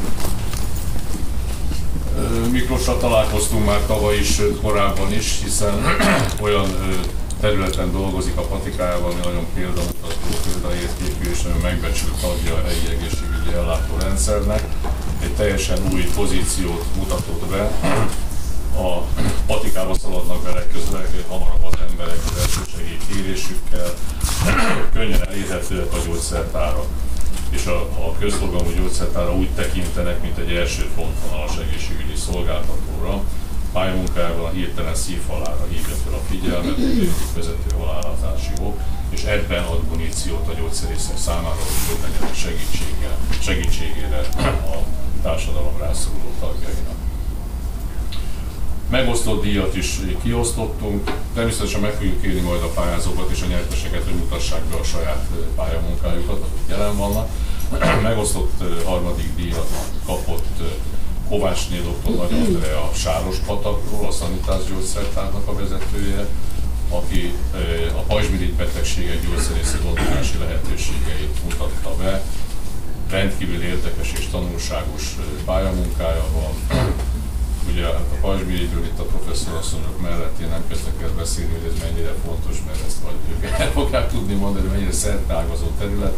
Miklósra 2.51 2.97
találkoztunk 2.97 3.65
már 3.65 3.79
tavaly 3.85 4.17
is, 4.17 4.41
korábban 4.61 5.13
is, 5.13 5.39
hiszen 5.43 5.73
olyan 6.45 6.67
területen 7.39 7.91
dolgozik 7.91 8.37
a 8.37 8.41
patikájában, 8.41 9.11
ami 9.11 9.19
nagyon 9.23 9.45
példamutató, 9.53 10.27
példaértékű 10.45 11.29
és 11.31 11.41
nagyon 11.41 11.61
megbecsült 11.61 12.21
tagja 12.21 12.53
a 12.53 12.61
helyi 12.65 12.97
egészségügyi 12.97 13.53
ellátórendszernek. 13.55 14.63
Egy 15.23 15.33
teljesen 15.33 15.77
új 15.93 16.03
pozíciót 16.15 16.85
mutatott 16.97 17.45
be. 17.45 17.71
A 18.77 19.03
patikába 19.45 19.93
szaladnak 19.93 20.43
bele 20.43 20.67
közben 20.67 21.05
hamarabb 21.27 21.70
az 22.01 22.07
emberek 22.07 22.25
az 22.25 22.41
elsősegély 22.41 22.97
kérésükkel, 23.09 23.93
könnyen 24.93 25.27
elérhetőek 25.27 25.93
a 25.93 25.97
gyógyszertárak 26.05 26.87
és 27.49 27.65
a, 27.65 27.79
a 27.81 28.15
közszolgáló 28.19 28.71
gyógyszertára 28.77 29.35
úgy 29.35 29.49
tekintenek, 29.49 30.21
mint 30.21 30.37
egy 30.37 30.51
első 30.51 30.89
frontvonalas 30.93 31.57
egészségügyi 31.57 32.15
szolgáltatóra. 32.15 33.23
Pályamunkájában 33.71 34.45
a 34.45 34.49
hirtelen 34.49 34.95
szívhalára 34.95 35.65
hívja 35.69 35.95
fel 36.03 36.13
a 36.13 36.21
figyelmet, 36.29 36.77
egy 36.77 37.11
vezető 37.35 37.75
halálozási 37.77 38.51
ok, 38.61 38.79
és 39.09 39.23
ebben 39.23 39.63
ad 39.63 39.83
muníciót 39.89 40.47
a 40.47 40.53
gyógyszerészek 40.53 41.17
számára, 41.17 41.61
hogy 41.87 41.99
legyen 42.01 42.33
segítséggel, 42.33 43.17
segítségére 43.41 44.19
a 44.73 44.77
társadalom 45.21 45.77
rászoruló 45.77 46.31
tagjainak. 46.39 47.00
Megosztott 48.91 49.41
díjat 49.41 49.75
is 49.75 49.99
kiosztottunk, 50.23 51.11
természetesen 51.33 51.79
meg 51.79 51.91
fogjuk 51.91 52.21
kérni 52.21 52.39
majd 52.39 52.61
a 52.61 52.67
pályázókat 52.67 53.29
és 53.29 53.41
a 53.41 53.45
nyerteseket, 53.45 54.03
hogy 54.03 54.13
mutassák 54.13 54.63
be 54.63 54.75
a 54.75 54.83
saját 54.83 55.27
pályamunkájukat, 55.55 56.41
akik 56.41 56.69
jelen 56.69 56.97
vannak. 56.97 57.27
Megosztott 58.09 58.63
harmadik 58.85 59.35
díjat 59.35 59.67
kapott 60.05 60.61
Kovácsné 61.29 61.77
dr. 61.77 62.15
Nagy 62.15 62.31
Andrea 62.31 62.89
Sáros 62.93 63.37
patakról, 63.37 64.07
a 64.07 64.11
szanitás 64.11 64.63
gyógyszertárnak 64.69 65.47
a 65.47 65.55
vezetője, 65.55 66.27
aki 66.89 67.33
a 67.95 68.01
pajzsmirigy 68.01 68.53
betegségek 68.53 69.27
gyógyszerészi 69.27 69.77
gondozási 69.83 70.37
lehetőségeit 70.37 71.43
mutatta 71.43 71.95
be. 71.95 72.23
Rendkívül 73.09 73.63
érdekes 73.63 74.11
és 74.17 74.27
tanulságos 74.31 75.15
pályamunkája 75.45 76.25
van 76.33 76.79
ugye 77.71 77.83
hát 77.85 78.11
a 78.15 78.19
pajzsmirigyről 78.21 78.85
itt 78.85 78.99
a 78.99 79.03
professzorasszonyok 79.03 80.01
mellett 80.01 80.39
én 80.39 80.49
nem 80.49 80.67
kezdek 80.67 81.01
el 81.01 81.13
beszélni, 81.17 81.51
hogy 81.51 81.71
ez 81.71 81.83
mennyire 81.85 82.13
fontos, 82.25 82.57
mert 82.67 82.85
ezt 82.87 83.03
majd 83.03 83.15
ők 83.31 83.43
el 83.43 83.71
fogják 83.71 84.11
tudni 84.11 84.33
mondani, 84.33 84.67
mennyire 84.67 84.91
szertágazó 84.91 85.67
terület, 85.79 86.17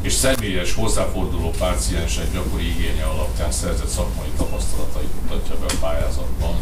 és 0.00 0.12
személyes 0.12 0.74
hozzáforduló 0.74 1.50
páciensek 1.58 2.32
gyakori 2.32 2.68
igénye 2.68 3.04
alapján 3.04 3.52
szerzett 3.52 3.88
szakmai 3.88 4.30
tapasztalatait 4.36 5.14
mutatja 5.20 5.54
be 5.58 5.66
a 5.66 5.78
pályázatban. 5.80 6.56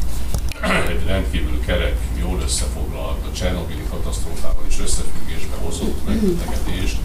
Egy 0.88 1.07
rendkívül 1.07 1.61
kerek, 1.61 1.97
jól 2.21 2.40
összefoglalt, 2.40 3.26
a 3.26 3.33
Csernobili 3.33 3.85
katasztrófával 3.90 4.64
is 4.68 4.80
összefüggésbe 4.80 5.57
hozott 5.64 6.07
megbetegedést, 6.07 6.99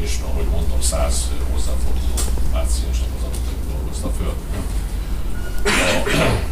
és 0.00 0.18
ahogy 0.28 0.46
mondtam, 0.50 0.80
száz 0.80 1.30
hozzáforduló 1.52 2.16
páciensnek 2.52 3.08
az 3.16 3.22
adatait 3.28 3.62
dolgozta 3.72 4.10
föl. 4.18 4.34
A 5.66 6.45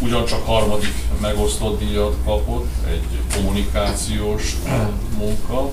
ugyancsak 0.00 0.46
harmadik 0.46 0.94
megosztott 1.20 1.78
díjat 1.78 2.16
kapott, 2.24 2.68
egy 2.88 3.04
kommunikációs 3.34 4.56
munka, 5.18 5.70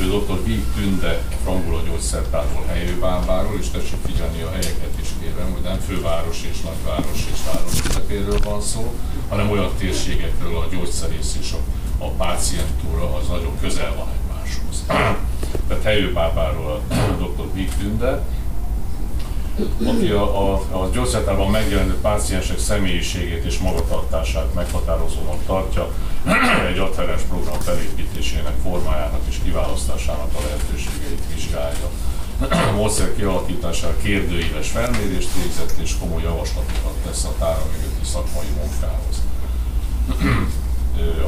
ő 0.00 0.04
dr. 0.04 0.44
Víg 0.44 0.64
Tünde 0.74 1.22
Frangula 1.42 1.80
gyógyszertárból 1.82 2.64
helyőbábáról, 2.66 3.58
és 3.60 3.70
tessék 3.70 3.98
figyelni 4.06 4.42
a 4.42 4.50
helyeket 4.50 4.94
is 5.00 5.08
kérem, 5.20 5.52
hogy 5.52 5.62
nem 5.62 5.78
főváros 5.78 6.42
és 6.50 6.60
nagyváros 6.60 7.26
és 7.32 7.38
város 7.52 7.82
közepéről 7.82 8.38
van 8.44 8.60
szó, 8.60 8.94
hanem 9.28 9.50
olyan 9.50 9.70
térségekről 9.78 10.56
a 10.56 10.66
gyógyszerész 10.70 11.36
és 11.40 11.52
a, 11.52 11.58
a 12.04 12.08
pácientúra 12.08 13.14
az 13.14 13.28
nagyon 13.28 13.58
közel 13.60 13.94
van 13.96 14.08
egymáshoz. 14.18 14.84
Tehát 15.68 15.82
helyőbábáról 15.82 16.82
a 16.88 16.94
dr. 16.94 17.54
Víg 17.54 17.70
Tünde, 17.78 18.24
aki 19.84 20.08
a, 20.08 20.52
a, 20.52 20.54
a 20.54 20.88
gyógyszertárban 20.92 21.50
megjelenő 21.50 21.96
páciensek 22.00 22.58
személyiségét 22.58 23.44
és 23.44 23.58
magatartását 23.58 24.54
meghatározónak 24.54 25.44
tartja, 25.46 25.92
egy 26.70 26.78
adherens 26.78 27.22
program 27.22 27.60
felépítésének, 27.60 28.54
formájának 28.62 29.20
és 29.28 29.36
kiválasztásának 29.44 30.30
a 30.34 30.40
lehetőségeit 30.44 31.22
vizsgálja. 31.34 31.88
A 32.40 32.72
módszer 32.80 33.16
kialakítására 33.16 33.96
kérdőíves 34.02 34.68
felmérést 34.68 35.28
végzett 35.34 35.74
és 35.82 35.98
komoly 36.00 36.22
javaslatokat 36.22 36.94
tesz 37.04 37.24
a 37.24 37.34
tára 37.38 37.62
mögötti 37.72 38.04
szakmai 38.04 38.50
munkához. 38.60 39.22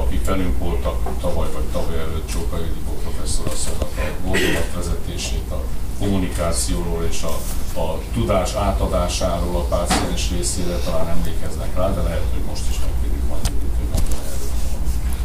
akik 0.05 0.25
velünk 0.25 0.59
voltak 0.59 1.21
tavaly 1.21 1.49
vagy 1.53 1.65
tavaly 1.73 1.99
előtt, 1.99 2.31
Csóka 2.31 2.59
Ildikó 2.59 2.93
professzor 2.93 3.47
asszonynak 3.47 3.91
a 3.97 4.27
gondolatvezetését, 4.27 5.51
a 5.51 5.63
kommunikációról 5.99 7.07
és 7.11 7.23
a, 7.23 7.39
a 7.77 7.99
tudás 8.13 8.55
átadásáról 8.55 9.57
a 9.57 9.65
páciens 9.65 10.31
részére 10.31 10.77
talán 10.77 11.09
emlékeznek 11.09 11.77
rá, 11.77 11.95
de 11.95 12.03
lehet, 12.03 12.25
hogy 12.33 12.43
most 12.49 12.63
is 12.71 12.77
megkérjük 12.79 13.29
majd 13.29 13.51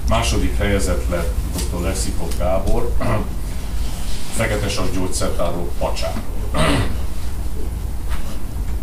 Második 0.08 0.58
helyezett 0.58 1.10
lett 1.10 1.34
dr. 1.54 1.82
Lexikot 1.82 2.38
Gábor, 2.38 2.94
fekete 4.38 4.68
gyógyszertáró 4.94 5.72
pacsáról. 5.78 6.24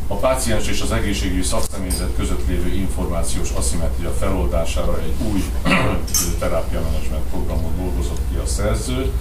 A 0.06 0.14
páciens 0.14 0.68
és 0.68 0.80
az 0.80 0.92
egészségügyi 0.92 1.42
szakszemélyzet 1.42 2.16
között 2.16 2.48
lévő 2.48 2.74
információs 2.74 3.50
aszimetria 3.50 4.10
feloldására 4.10 5.00
egy 5.00 5.14
új 5.32 5.44
terápia 6.38 6.80
menedzsment 6.80 7.24
programot 7.30 7.76
dolgozott 7.76 8.20
ki 8.30 8.36
a 8.36 8.46
szerző. 8.46 9.12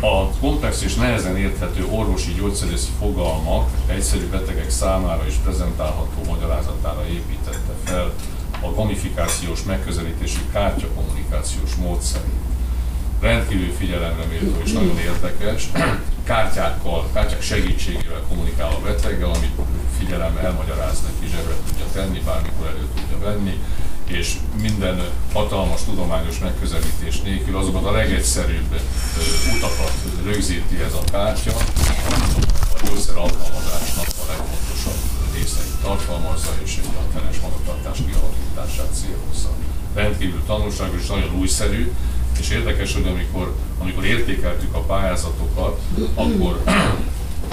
A 0.00 0.30
komplex 0.40 0.82
és 0.82 0.94
nehezen 0.94 1.36
érthető 1.36 1.86
orvosi 1.90 2.32
gyógyszerészi 2.32 2.90
fogalmak 2.98 3.70
egyszerű 3.86 4.28
betegek 4.28 4.70
számára 4.70 5.26
is 5.26 5.34
prezentálható 5.34 6.24
magyarázatára 6.28 7.06
építette 7.06 7.72
fel 7.84 8.12
a 8.62 8.74
gamifikációs 8.74 9.62
megközelítési 9.62 10.40
kártyakommunikációs 10.52 11.74
módszerét 11.74 12.50
rendkívül 13.20 13.72
figyelemre 13.72 14.24
méltó 14.24 14.60
és 14.64 14.72
nagyon 14.72 14.98
érdekes. 14.98 15.68
Kártyákkal, 16.24 17.08
kártyák 17.12 17.42
segítségével 17.42 18.22
kommunikál 18.28 18.68
a 18.68 18.80
beteggel, 18.84 19.28
amit 19.28 19.54
figyelem 19.98 20.36
elmagyaráz 20.36 21.02
neki, 21.02 21.32
zsebre 21.32 21.54
tudja 21.68 21.84
tenni, 21.92 22.20
bármikor 22.20 22.66
elő 22.66 22.88
tudja 22.94 23.18
venni, 23.28 23.62
és 24.10 24.36
minden 24.62 25.00
hatalmas 25.32 25.80
tudományos 25.84 26.38
megközelítés 26.38 27.20
nélkül 27.20 27.56
azokat 27.56 27.84
a 27.84 27.90
legegyszerűbb 27.90 28.80
utakat 29.56 29.92
rögzíti 30.24 30.76
ez 30.80 30.92
a 30.92 31.10
kártya, 31.10 31.50
a 31.50 32.86
gyógyszer 32.86 33.16
alkalmazásnak 33.16 34.06
a 34.06 34.24
legfontosabb 34.28 35.00
részeit 35.34 35.76
tartalmazza, 35.82 36.50
és 36.64 36.76
egy 36.76 36.86
a 36.94 37.42
magatartás 37.42 37.98
kialakítását 38.06 38.94
célozza. 38.94 39.48
Rendkívül 39.94 40.42
tanulságos 40.46 41.00
és 41.00 41.08
nagyon 41.08 41.38
újszerű, 41.38 41.92
és 42.40 42.50
érdekes, 42.50 42.94
hogy 42.94 43.06
amikor, 43.06 43.54
amikor 43.78 44.04
értékeltük 44.04 44.74
a 44.74 44.80
pályázatokat, 44.80 45.80
akkor 46.14 46.62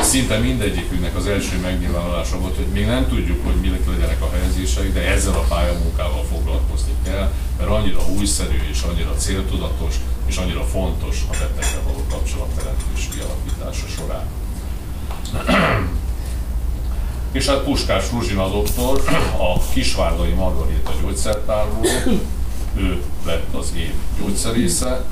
szinte 0.07 0.37
mindegyikünknek 0.37 1.15
az 1.15 1.25
első 1.25 1.59
megnyilvánulása 1.59 2.39
volt, 2.39 2.55
hogy 2.55 2.65
még 2.65 2.85
nem 2.85 3.07
tudjuk, 3.07 3.45
hogy 3.45 3.55
mi 3.55 3.81
legyenek 3.87 4.21
a 4.21 4.29
helyezései, 4.31 4.91
de 4.91 5.07
ezzel 5.07 5.33
a 5.33 5.45
pályamunkával 5.47 6.23
foglalkozni 6.31 6.91
kell, 7.03 7.31
mert 7.57 7.69
annyira 7.69 7.99
újszerű 8.17 8.57
és 8.71 8.81
annyira 8.81 9.13
céltudatos 9.15 9.95
és 10.25 10.37
annyira 10.37 10.63
fontos 10.63 11.23
a 11.31 11.35
beteggel 11.39 11.81
való 11.83 12.05
kapcsolatteremtés 12.09 13.09
kialakítása 13.13 13.87
során. 13.87 14.25
és 17.31 17.45
hát 17.45 17.63
Puskás 17.63 18.11
Ruzsina 18.11 18.49
doktor, 18.49 19.01
a 19.37 19.59
Kisvárdai 19.73 20.31
Margarita 20.31 20.91
gyógyszertárból, 21.01 21.85
ő 22.75 23.01
lett 23.25 23.53
az 23.53 23.73
év 23.75 23.93
gyógyszerésze, 24.19 25.05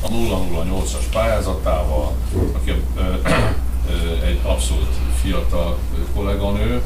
a 0.00 0.08
008-as 0.08 1.04
pályázatával, 1.12 2.12
aki 2.54 2.72
egy 4.24 4.40
abszolút 4.42 4.94
fiatal 5.22 5.78
kolléganő, 6.14 6.82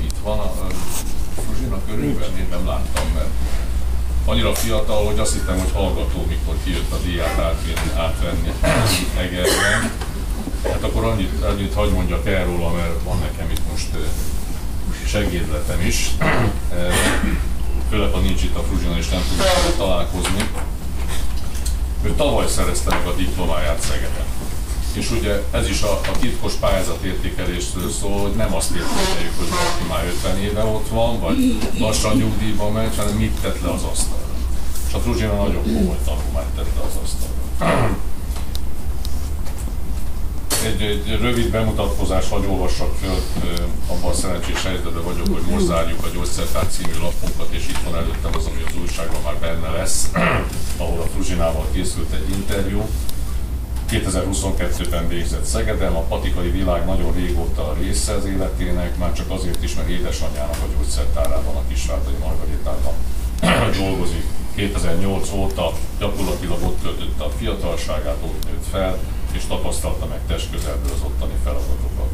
itt 0.00 0.16
van 0.22 0.38
a 0.38 0.52
Fruzsina 1.34 1.80
körülben, 1.86 2.36
én 2.38 2.46
nem 2.50 2.66
láttam, 2.66 3.04
mert 3.14 3.28
annyira 4.24 4.54
fiatal, 4.54 5.06
hogy 5.06 5.18
azt 5.18 5.32
hittem, 5.32 5.58
hogy 5.58 5.72
hallgató, 5.72 6.26
mikor 6.28 6.54
kijött 6.64 6.92
a 6.92 6.96
diát 7.04 7.38
átvenni, 7.38 7.90
átvenni 7.96 8.52
Egerben. 9.18 9.90
Hát 10.62 10.82
akkor 10.82 11.04
annyit, 11.04 11.42
annyit 11.42 11.74
hagy 11.74 11.92
mondjak 11.92 12.26
el 12.26 12.44
róla, 12.44 12.72
mert 12.72 13.02
van 13.04 13.18
nekem 13.18 13.50
itt 13.50 13.70
most 13.70 13.88
segédletem 15.06 15.80
is 15.80 16.10
főleg 17.90 18.12
ha 18.12 18.18
nincs 18.18 18.42
itt 18.42 18.56
a 18.56 18.62
Fruzsina 18.62 18.96
és 18.96 19.08
nem 19.08 19.22
tudunk 19.28 19.76
találkozni. 19.76 20.48
Ő 22.02 22.14
tavaly 22.14 22.46
szerezte 22.48 22.94
meg 22.94 23.06
a 23.06 23.14
diplomáját 23.14 23.80
Szegeden. 23.80 24.26
És 24.92 25.10
ugye 25.10 25.42
ez 25.50 25.68
is 25.68 25.82
a, 25.82 25.92
a 25.92 26.18
titkos 26.20 26.52
pályázat 26.52 27.02
értékelésről 27.02 27.90
szól, 27.90 28.20
hogy 28.20 28.32
nem 28.32 28.54
azt 28.54 28.70
értékeljük, 28.70 29.38
hogy 29.38 29.48
valaki 29.48 29.84
már 29.88 30.04
50 30.06 30.38
éve 30.38 30.64
ott 30.64 30.88
van, 30.88 31.20
vagy 31.20 31.58
lassan 31.78 32.16
nyugdíjba 32.16 32.70
megy, 32.70 32.96
hanem 32.96 33.14
mit 33.14 33.40
tett 33.40 33.62
le 33.62 33.70
az 33.70 33.82
asztalra. 33.82 34.34
És 34.88 34.94
a 34.94 34.98
Fruzsina 34.98 35.34
nagyon 35.34 35.62
komoly 35.62 35.98
tanulmányt 36.04 36.54
tett 36.56 36.70
le 36.76 36.82
az 36.82 36.98
asztalra 37.02 37.98
egy, 40.64 40.82
egy 40.82 41.20
rövid 41.20 41.50
bemutatkozás, 41.50 42.28
hogy 42.28 42.46
olvassak 42.46 42.96
föl, 43.00 43.18
abban 43.86 44.10
a 44.10 44.14
szerencsés 44.14 44.62
helyzetben 44.62 45.04
vagyok, 45.04 45.26
hogy 45.32 45.42
most 45.50 45.64
zárjuk 45.64 46.04
a 46.04 46.08
Gyógyszertár 46.14 46.66
című 46.66 46.92
lapunkat, 47.00 47.46
és 47.50 47.68
itt 47.68 47.82
van 47.84 47.94
előttem 47.94 48.30
az, 48.34 48.46
ami 48.46 48.62
az 48.66 48.74
újságban 48.80 49.22
már 49.22 49.34
benne 49.34 49.70
lesz, 49.70 50.10
ahol 50.76 51.00
a 51.00 51.06
Fruzsinával 51.14 51.66
készült 51.72 52.12
egy 52.12 52.30
interjú. 52.30 52.88
2022-ben 53.90 55.08
végzett 55.08 55.44
Szegedem, 55.44 55.96
a 55.96 56.00
patikai 56.00 56.50
világ 56.50 56.86
nagyon 56.86 57.12
régóta 57.12 57.68
a 57.68 57.76
része 57.80 58.12
az 58.12 58.24
életének, 58.24 58.96
már 58.98 59.12
csak 59.12 59.30
azért 59.30 59.62
is, 59.62 59.74
mert 59.74 59.88
édesanyjának 59.88 60.56
a 60.62 60.66
gyógyszertárában, 60.76 61.56
a 61.56 61.62
Kisvárdai 61.68 62.14
Margaritában 62.20 62.94
dolgozik. 63.82 64.24
2008 64.54 65.32
óta 65.32 65.72
gyakorlatilag 65.98 66.62
ott 66.62 66.80
töltötte 66.82 67.24
a 67.24 67.30
fiatalságát, 67.30 68.16
ott 68.24 68.44
nőtt 68.44 68.64
fel, 68.70 68.98
és 69.32 69.42
tapasztalta 69.48 70.06
meg 70.06 70.20
testközelből 70.26 70.92
az 70.92 71.02
ottani 71.04 71.34
feladatokat. 71.44 72.10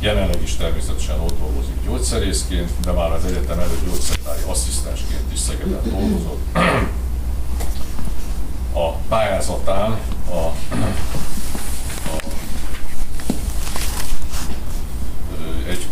Jelenleg 0.00 0.42
is 0.42 0.56
természetesen 0.56 1.20
ott 1.20 1.38
dolgozik 1.38 1.74
gyógyszerészként, 1.84 2.70
de 2.84 2.90
már 2.90 3.12
az 3.12 3.24
egyetem 3.24 3.58
előtt 3.58 3.84
gyógyszertári 3.86 4.42
asszisztensként 4.46 5.32
is 5.32 5.38
Szegeden 5.38 5.82
dolgozott. 5.84 6.40
A 8.82 8.90
pályázatán 9.08 9.98
a, 10.30 10.34
a 10.34 10.54
egy 15.68 15.88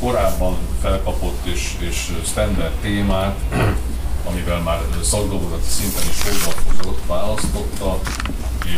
korábban 0.00 0.56
felkapott 0.80 1.46
és, 1.46 1.76
és 1.78 2.12
standard 2.24 2.72
témát, 2.72 3.38
amivel 4.24 4.58
már 4.58 4.80
szakdolgozati 5.02 5.68
szinten 5.68 6.02
is 6.10 6.16
foglalkozott, 6.16 7.06
választotta, 7.06 8.00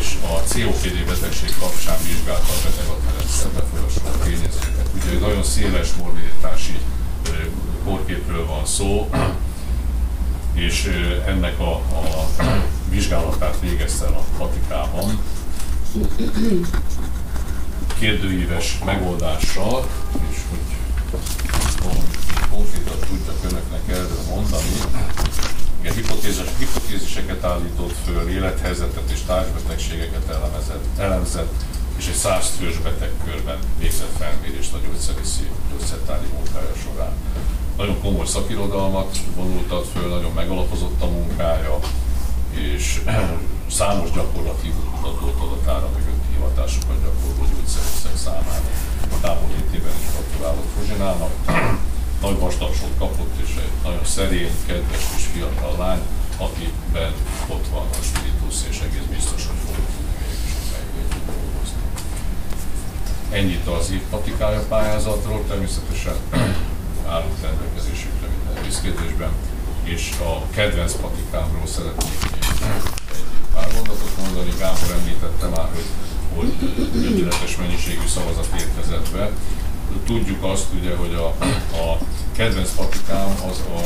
és 0.00 0.16
a 0.22 0.34
COPD 0.52 1.04
betegség 1.06 1.54
kapcsán 1.58 1.96
vizsgálta 2.02 2.52
a 2.52 2.62
betegatmenet 2.64 3.48
befolyásoló 3.54 4.24
tényezőket. 4.24 4.88
Ugye 4.94 5.10
egy 5.10 5.20
nagyon 5.20 5.42
széles 5.42 5.88
morbiditási 6.02 6.78
kórképről 7.84 8.46
van 8.46 8.66
szó, 8.66 9.08
és 10.54 10.84
ennek 11.26 11.60
a, 11.60 11.72
a 11.72 12.26
vizsgálatát 12.88 13.60
végezte 13.60 14.06
a 14.06 14.24
Vatikában 14.38 15.18
kérdőíves 17.98 18.78
megoldással, 18.84 19.88
és 20.30 20.36
hogy 20.50 20.76
konkrétan 22.50 22.98
tudjak 23.08 23.36
önöknek 23.44 23.88
erről 23.88 24.22
mondani, 24.28 24.70
igen, 25.80 25.94
hipotézis, 25.94 26.44
hipotéziseket 26.58 27.44
állított 27.44 27.94
föl, 28.04 28.28
élethelyzetet 28.28 29.10
és 29.10 29.20
társbetegségeket 29.26 30.28
elemezett, 30.28 30.84
elemzett, 30.98 31.52
és 31.96 32.06
egy 32.06 32.14
száz 32.14 32.52
fős 32.58 32.78
betegkörben 32.78 33.58
végzett 33.78 34.16
felmérést 34.18 34.72
a 34.72 34.78
gyógyszerészi 34.86 35.48
gyógyszertári 35.70 36.26
munkája 36.34 36.74
során. 36.84 37.12
Nagyon 37.76 38.00
komoly 38.00 38.26
szakirodalmat 38.26 39.18
vonultat 39.36 39.88
föl, 39.94 40.08
nagyon 40.08 40.32
megalapozott 40.32 41.02
a 41.02 41.06
munkája, 41.06 41.78
és 42.56 43.02
számos 43.70 44.10
gyakorlati 44.10 44.68
mutatót 44.68 45.40
adatára 45.40 45.88
mögötti 45.96 46.28
hivatásokat 46.34 46.96
gyakorló 47.02 47.44
gyógyszerészek 47.52 48.16
számára. 48.24 48.68
A 49.14 49.20
távol 49.20 49.48
hétében 49.54 49.92
is 50.00 50.06
gratulálok 50.12 50.66
Fuzsinának 50.74 51.34
nagy 52.20 52.38
vastagsot 52.38 52.94
kapott, 52.98 53.34
és 53.44 53.50
egy 53.64 53.74
nagyon 53.84 54.04
szerény, 54.04 54.50
kedves 54.66 55.04
és 55.16 55.24
fiatal 55.32 55.76
lány, 55.78 56.00
akiben 56.36 57.12
ott 57.46 57.66
van 57.68 57.86
a 58.00 58.02
spiritus, 58.02 58.56
és 58.70 58.78
egész 58.86 59.08
biztos, 59.16 59.46
hogy 59.46 59.56
fogjuk 59.66 59.86
tudni 59.94 60.14
még. 60.20 60.34
Ennyit 63.30 63.66
az 63.66 63.92
patikája 64.10 64.60
pályázatról, 64.68 65.44
természetesen 65.48 66.16
állunk 67.06 67.40
rendelkezésükre 67.42 68.26
minden 68.36 68.62
részkérdésben, 68.62 69.32
és 69.82 70.12
a 70.20 70.46
kedvenc 70.50 70.92
patikámról 70.92 71.66
szeretnék 71.66 72.32
egy 72.32 72.45
pár 73.54 73.68
mondatot 73.74 74.16
mondani. 74.22 74.52
Gábor 74.58 74.90
említette 74.98 75.46
már, 75.46 75.68
hogy, 75.74 75.88
hogy 76.34 76.52
tökéletes 77.02 77.56
mennyiségű 77.56 78.06
szavazat 78.06 78.48
érkezett 78.58 79.08
be, 79.12 79.30
tudjuk 80.06 80.44
azt 80.44 80.66
ugye, 80.80 80.96
hogy 80.96 81.14
a, 81.14 81.26
a 81.76 81.98
kedvenc 82.36 82.70
patikám 82.70 83.34
az 83.50 83.62
a 83.74 83.80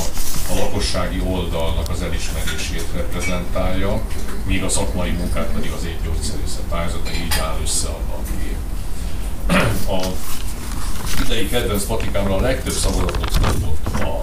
a 0.51 0.55
lakossági 0.55 1.21
oldalnak 1.21 1.89
az 1.89 2.03
elismerését 2.03 2.87
reprezentálja, 2.95 4.01
míg 4.47 4.63
a 4.63 4.69
szakmai 4.69 5.11
munkát 5.11 5.47
pedig 5.47 5.71
az 5.71 5.85
évgyógyszerészet 5.85 6.63
pályázata, 6.69 7.11
így 7.11 7.39
áll 7.41 7.57
össze 7.63 7.89
a 7.89 8.21
kép. 8.31 8.57
A 9.89 10.07
idei 11.25 11.49
kedvenc 11.49 11.85
patikámra 11.85 12.37
a 12.37 12.41
legtöbb 12.41 12.73
szavazatot 12.73 13.39
kapott 13.39 13.87
a 13.95 14.23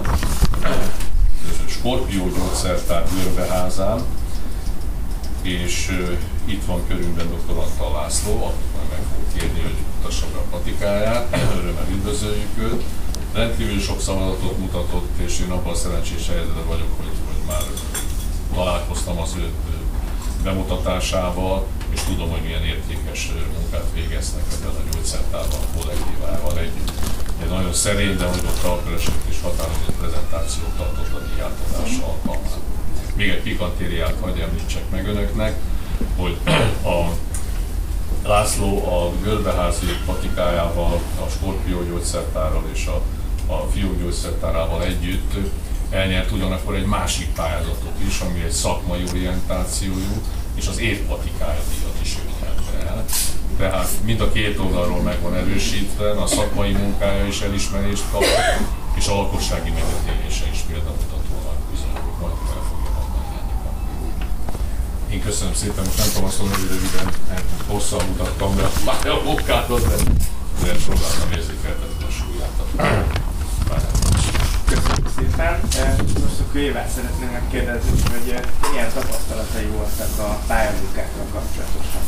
Skorpió 1.68 2.28
gyógyszertár 2.28 3.04
Görbeházán, 3.14 4.04
és 5.48 5.98
itt 6.44 6.64
van 6.64 6.86
körünkben 6.88 7.26
dr. 7.26 7.58
Antal 7.58 7.92
László, 7.92 8.32
akit 8.32 8.72
majd 8.76 8.88
meg 8.90 9.02
fogok 9.10 9.32
kérni, 9.32 9.60
hogy 9.60 9.78
mutassa 9.94 10.26
be 10.32 10.38
a 10.38 10.56
patikáját, 10.56 11.36
örömmel 11.56 11.88
üdvözöljük 11.90 12.58
őt. 12.58 12.82
Rendkívül 13.32 13.80
sok 13.80 14.00
szavazatot 14.00 14.58
mutatott, 14.58 15.18
és 15.26 15.40
én 15.40 15.50
abban 15.50 15.72
a 15.72 15.76
szerencsés 15.76 16.26
helyzetben 16.28 16.66
vagyok, 16.66 16.92
hogy, 16.96 17.14
hogy 17.28 17.42
már 17.46 17.62
találkoztam 18.54 19.18
az 19.18 19.34
ő 19.38 19.50
bemutatásával, 20.42 21.66
és 21.90 22.00
tudom, 22.00 22.30
hogy 22.30 22.42
milyen 22.42 22.64
értékes 22.64 23.32
munkát 23.58 23.88
végeznek 23.94 24.44
ebben 24.52 24.74
a 24.74 24.88
gyógyszertárban, 24.92 25.60
a 25.60 25.78
kollégívával 25.78 26.58
együtt. 26.58 26.92
Egy 27.42 27.48
nagyon 27.48 27.72
szerény, 27.72 28.16
de 28.16 28.24
nagyon 28.24 28.56
talpölösött 28.62 29.24
és 29.28 29.36
határozott 29.42 29.98
prezentációt 30.00 30.76
tartott 30.76 31.12
a 31.12 31.20
díjátadás 31.26 31.98
alkalmán. 32.08 32.77
Még 33.18 33.28
egy 33.28 33.42
pikantériát 33.42 34.14
hagyj 34.20 34.40
említsek 34.40 34.82
meg 34.90 35.08
önöknek, 35.08 35.54
hogy 36.16 36.36
a 36.94 37.12
László 38.28 38.86
a 38.86 39.12
Görbeházi 39.22 39.86
patikájával, 40.06 41.00
a 41.26 41.28
Skorpió 41.30 41.84
gyógyszertárral 41.84 42.64
és 42.72 42.86
a, 42.86 43.02
a 43.52 43.68
Fiók 43.72 43.98
gyógyszertárával 44.00 44.82
együtt 44.82 45.32
elnyert 45.90 46.30
ugyanakkor 46.30 46.74
egy 46.74 46.86
másik 46.86 47.32
pályázatot 47.32 47.94
is, 48.08 48.20
ami 48.20 48.42
egy 48.42 48.50
szakmai 48.50 49.02
orientációjú, 49.10 50.22
és 50.54 50.66
az 50.66 50.78
évpatikája 50.78 51.60
díjat 51.68 51.98
is 52.02 52.16
ő 52.16 52.30
nyerte 52.40 52.88
el. 52.88 53.04
Tehát 53.58 53.88
mind 54.04 54.20
a 54.20 54.32
két 54.32 54.58
oldalról 54.58 55.02
meg 55.02 55.20
van 55.22 55.34
erősítve, 55.34 56.10
a 56.10 56.26
szakmai 56.26 56.72
munkája 56.72 57.26
is 57.26 57.40
elismerést 57.40 58.04
kap, 58.12 58.24
és 58.94 59.06
a 59.06 59.14
lakossági 59.14 59.70
megítélése 59.70 60.48
is 60.52 60.58
példamutatónak 60.58 61.58
bizonyul, 61.70 62.14
majd 62.20 62.32
el 62.32 62.62
fogja 62.70 62.90
mondani 62.96 63.28
Én 65.10 65.22
köszönöm 65.22 65.54
szépen, 65.54 65.84
most 65.84 65.98
nem 65.98 66.08
tudom 66.08 66.28
azt 66.28 66.38
mondani, 66.38 66.60
hogy 66.62 66.70
röviden, 66.74 67.08
hosszan 67.66 68.06
mutattam 68.08 68.56
be 68.56 68.64
a 69.06 69.08
a 69.18 69.22
munkákat, 69.24 69.82
de, 69.88 69.96
de 70.62 70.72
próbáltam 70.84 71.28
érzékeltetni 71.36 72.04
a 72.10 72.12
súlyát 72.18 72.56
a 72.62 72.66
Köszönjük 74.64 75.08
szépen. 75.18 75.52
Most 76.24 76.40
akkor 76.40 76.60
Évát 76.60 76.90
szeretném 76.96 77.30
megkérdezni, 77.38 77.90
hogy 78.14 78.26
milyen 78.70 78.92
tapasztalatai 78.92 79.64
voltak 79.64 80.12
a 80.18 80.38
pályamunkákkal 80.46 81.26
kapcsolatosan. 81.32 82.02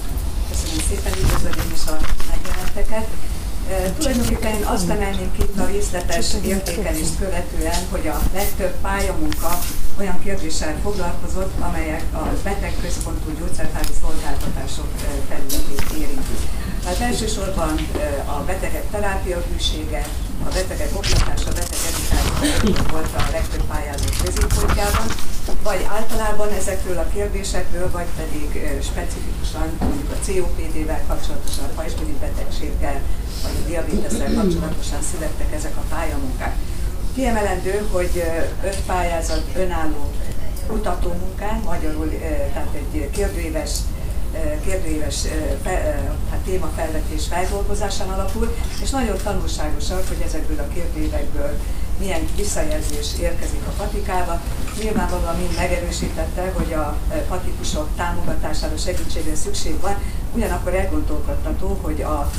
Köszönöm 0.50 0.80
szépen, 0.88 1.12
üdvözlöm 1.22 1.70
is 1.74 1.84
a 1.92 1.96
megjelenteket. 2.30 3.06
E, 3.70 3.92
tulajdonképpen 3.98 4.54
én 4.54 4.64
azt 4.64 4.88
emelném 4.88 5.32
ki 5.36 5.42
a 5.60 5.64
részletes 5.64 6.26
értékelést 6.42 7.18
követően, 7.18 7.80
hogy 7.90 8.06
a 8.06 8.18
legtöbb 8.34 8.74
pályamunka 8.80 9.58
olyan 10.00 10.22
kérdéssel 10.22 10.74
foglalkozott, 10.82 11.52
amelyek 11.60 12.04
a 12.12 12.22
betegközpontú 12.44 13.28
gyógyszertári 13.38 13.94
szolgáltatások 14.00 14.88
területét 15.28 15.84
érintik. 16.02 16.42
Tehát 16.82 17.00
elsősorban 17.00 17.72
a 18.34 18.36
betegek 18.46 18.90
terápiahűsége, 18.90 20.02
a 20.46 20.48
betegek 20.54 20.90
oktatása, 20.94 21.48
a 21.50 21.58
beteg 21.60 21.82
edukáció 21.90 22.84
volt 22.90 23.12
a 23.16 23.22
legtöbb 23.30 23.64
pályázat 23.72 24.16
középpontjában, 24.24 25.06
vagy 25.62 25.86
általában 25.88 26.48
ezekről 26.60 26.98
a 26.98 27.10
kérdésekről, 27.14 27.90
vagy 27.90 28.08
pedig 28.20 28.48
specifikusan 28.90 29.68
mondjuk 29.80 30.10
a 30.10 30.20
COPD-vel 30.26 31.02
kapcsolatosan, 31.08 31.64
a 31.64 31.74
pajzsmirigy 31.76 32.20
betegséggel, 32.26 33.00
vagy 33.42 33.56
a 33.60 33.66
diabétesszel 33.68 34.34
kapcsolatosan 34.34 35.02
születtek 35.10 35.52
ezek 35.54 35.76
a 35.76 35.84
pályamunkák. 35.94 36.54
Kiemelendő, 37.20 37.88
hogy 37.92 38.24
öt 38.64 38.76
pályázat 38.86 39.42
önálló 39.56 40.10
kutatómunkán, 40.66 41.60
magyarul 41.64 42.08
tehát 42.52 42.74
egy 42.74 43.10
kérdőíves 43.10 43.70
kérdőíves 44.64 45.24
hát 46.30 46.38
témafelvetés 46.44 47.26
feldolgozásán 47.26 48.08
alapul, 48.08 48.56
és 48.82 48.90
nagyon 48.90 49.16
tanulságosak, 49.24 50.08
hogy 50.08 50.22
ezekből 50.26 50.58
a 50.58 50.72
kérdőívekből 50.74 51.58
milyen 51.98 52.28
visszajelzés 52.36 53.08
érkezik 53.20 53.62
a 53.66 53.82
patikába. 53.82 54.40
Nyilvánvalóan 54.82 55.36
mind 55.36 55.56
megerősítette, 55.56 56.52
hogy 56.54 56.72
a 56.72 56.98
patikusok 57.28 57.88
támogatására, 57.96 58.76
segítségre 58.76 59.34
szükség 59.34 59.80
van, 59.80 59.96
ugyanakkor 60.34 60.74
elgondolkodtató, 60.74 61.78
hogy 61.82 62.02
a 62.02 62.30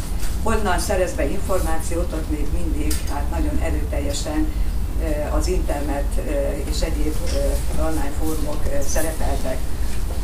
honnan 0.43 0.79
szerez 0.79 1.13
be 1.13 1.25
információt, 1.29 2.13
ott 2.13 2.29
még 2.29 2.47
mindig 2.53 2.93
hát 3.13 3.29
nagyon 3.29 3.59
erőteljesen 3.63 4.47
az 5.31 5.47
internet 5.47 6.21
és 6.71 6.81
egyéb 6.81 7.15
online 7.79 8.11
fórumok 8.19 8.63
szerepeltek. 8.87 9.57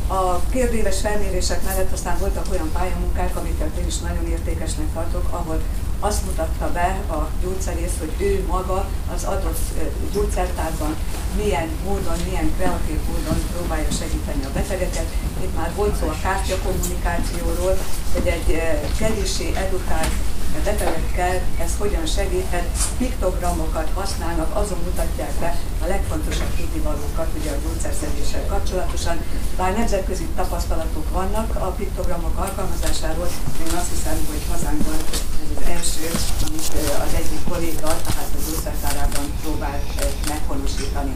A 0.07 0.39
kérdéves 0.49 0.99
felmérések 0.99 1.63
mellett 1.63 1.91
aztán 1.91 2.17
voltak 2.19 2.45
olyan 2.51 2.71
pályamunkák, 2.73 3.35
amiket 3.35 3.77
én 3.79 3.87
is 3.87 3.97
nagyon 3.97 4.27
értékesnek 4.27 4.93
tartok, 4.93 5.27
ahol 5.29 5.61
azt 5.99 6.25
mutatta 6.25 6.71
be 6.71 6.99
a 7.09 7.29
gyógyszerész, 7.43 7.93
hogy 7.99 8.11
ő 8.17 8.45
maga 8.47 8.89
az 9.15 9.23
adott 9.23 9.59
gyógyszertárban 10.13 10.95
milyen 11.35 11.69
módon, 11.85 12.17
milyen 12.27 12.53
kreatív 12.57 12.99
módon 13.07 13.39
próbálja 13.55 13.91
segíteni 13.91 14.45
a 14.45 14.49
betegeket. 14.53 15.07
Itt 15.43 15.55
már 15.55 15.71
volt 15.75 15.95
szó 15.99 16.07
a 16.07 16.19
kártya 16.21 16.57
kommunikációról, 16.65 17.77
hogy 18.13 18.27
egy 18.27 18.61
kevéssé 18.99 19.51
edukált 19.55 20.13
betegekkel 20.63 21.41
ez 21.59 21.71
hogyan 21.77 22.05
segíthet, 22.05 22.67
piktogramokat 22.97 23.89
használnak, 23.93 24.55
azon 24.55 24.79
mutatják 24.83 25.33
be 25.39 25.55
a 25.83 25.87
legfontosabb 25.87 26.55
tudnivalókat 26.55 27.29
ugye 27.39 27.51
a 27.51 27.59
gyógyszerszedéssel 27.63 28.45
kapcsolatosan. 28.45 29.17
Bár 29.57 29.77
nemzetközi 29.77 30.27
tapasztalatok 30.35 31.09
vannak 31.11 31.55
a 31.55 31.75
piktogramok 31.77 32.37
alkalmazásáról, 32.37 33.29
én 33.65 33.77
azt 33.77 33.89
hiszem, 33.89 34.17
hogy 34.29 34.41
hazánkban 34.51 34.99
ez 35.43 35.49
az 35.55 35.63
első, 35.75 36.05
amit 36.47 36.73
az 37.05 37.13
egyik 37.21 37.43
kolléga, 37.49 37.89
tehát 38.07 38.29
a 38.37 38.39
gyógyszertárában 38.45 39.25
próbál 39.41 39.79
meghonosítani. 40.27 41.15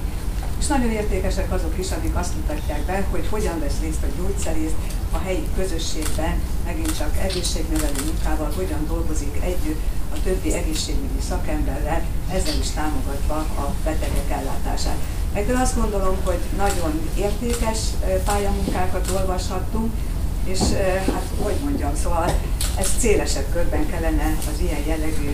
És 0.62 0.67
nagyon 0.67 0.91
értékesek 0.91 1.52
azok 1.52 1.78
is, 1.78 1.91
amik 1.91 2.15
azt 2.15 2.36
mutatják 2.36 2.82
be, 2.82 3.06
hogy 3.10 3.28
hogyan 3.30 3.60
vesz 3.60 3.80
részt 3.82 4.04
a 4.04 4.08
gyógyszerész 4.17 4.76
a 5.12 5.17
helyi 5.17 5.47
közösségben, 5.56 6.41
megint 6.65 6.97
csak 6.97 7.17
egészségnevelő 7.17 8.02
munkával, 8.06 8.52
hogyan 8.56 8.86
dolgozik 8.88 9.39
együtt 9.43 9.82
a 10.13 10.17
többi 10.24 10.54
egészségügyi 10.54 11.21
szakemberrel, 11.30 12.04
ezzel 12.32 12.60
is 12.60 12.69
támogatva 12.69 13.36
a 13.36 13.74
betegek 13.84 14.30
ellátását. 14.30 14.97
Ebből 15.34 15.56
azt 15.56 15.76
gondolom, 15.76 16.17
hogy 16.24 16.39
nagyon 16.58 17.10
értékes 17.15 17.80
pályamunkákat 18.26 19.12
olvashattunk, 19.15 19.91
és 20.43 20.60
hát 21.13 21.28
hogy 21.43 21.56
mondjam, 21.63 21.95
szóval 21.95 22.34
ezt 22.78 23.00
szélesebb 23.00 23.52
körben 23.54 23.90
kellene 23.90 24.38
az 24.54 24.60
ilyen 24.62 24.84
jellegű 24.88 25.30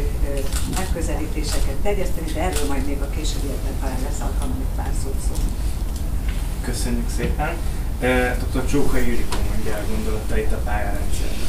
megközelítéseket 0.75 1.75
terjeszteni, 1.83 2.31
de 2.31 2.41
erről 2.41 2.67
majd 2.67 2.85
még 2.85 3.01
a 3.01 3.09
későbbiekben 3.09 3.73
talán 3.79 4.01
lesz 4.03 4.19
alkalom, 4.19 4.55
hogy 4.55 4.75
pár 4.75 4.91
szót 5.03 5.19
szó. 5.27 5.33
Köszönjük 6.61 7.09
szépen. 7.17 7.55
Dr. 8.51 8.65
Csóka 8.65 8.97
Jürikó 8.97 9.37
mondja 9.51 9.73
el 9.73 9.85
gondolatait 9.89 10.51
a 10.51 10.57
pályarendszerről. 10.57 11.46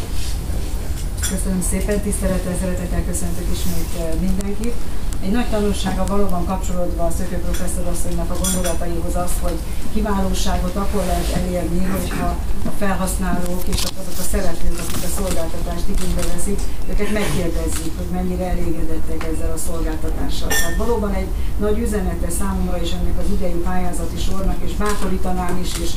Köszönöm 1.36 1.62
szépen, 1.70 2.00
tisztelettel, 2.00 2.56
szeretettel 2.60 3.04
köszöntök 3.04 3.46
ismét 3.56 4.20
mindenkit. 4.20 4.74
Egy 5.22 5.30
nagy 5.30 5.48
tanulsága 5.50 6.04
valóban 6.06 6.44
kapcsolódva 6.46 7.04
a 7.04 7.10
Szökő 7.18 7.36
professzor 7.36 7.86
asszonynak 7.86 8.30
a 8.30 8.38
gondolataihoz 8.42 9.16
az, 9.16 9.32
hogy 9.40 9.58
kiválóságot 9.94 10.76
akkor 10.76 11.04
lehet 11.04 11.32
elérni, 11.36 11.84
hogyha 11.84 12.26
a 12.70 12.72
felhasználók 12.78 13.62
és 13.72 13.82
azok 14.00 14.18
a 14.18 14.28
szereplők, 14.32 14.78
akik 14.78 15.04
a 15.04 15.16
szolgáltatást 15.18 15.88
igénybe 15.88 16.22
veszik, 16.34 16.60
őket 16.90 17.12
megkérdezzük, 17.12 17.92
hogy 18.00 18.10
mennyire 18.12 18.44
elégedettek 18.50 19.20
ezzel 19.32 19.52
a 19.52 19.62
szolgáltatással. 19.66 20.48
Tehát 20.48 20.76
valóban 20.76 21.12
egy 21.14 21.28
nagy 21.58 21.78
üzenete 21.78 22.30
számomra 22.30 22.82
is 22.82 22.92
ennek 22.92 23.18
az 23.18 23.30
idei 23.36 23.58
pályázati 23.68 24.18
sornak, 24.26 24.58
és 24.66 24.72
bátorítanám 24.82 25.58
is, 25.62 25.72
és 25.84 25.90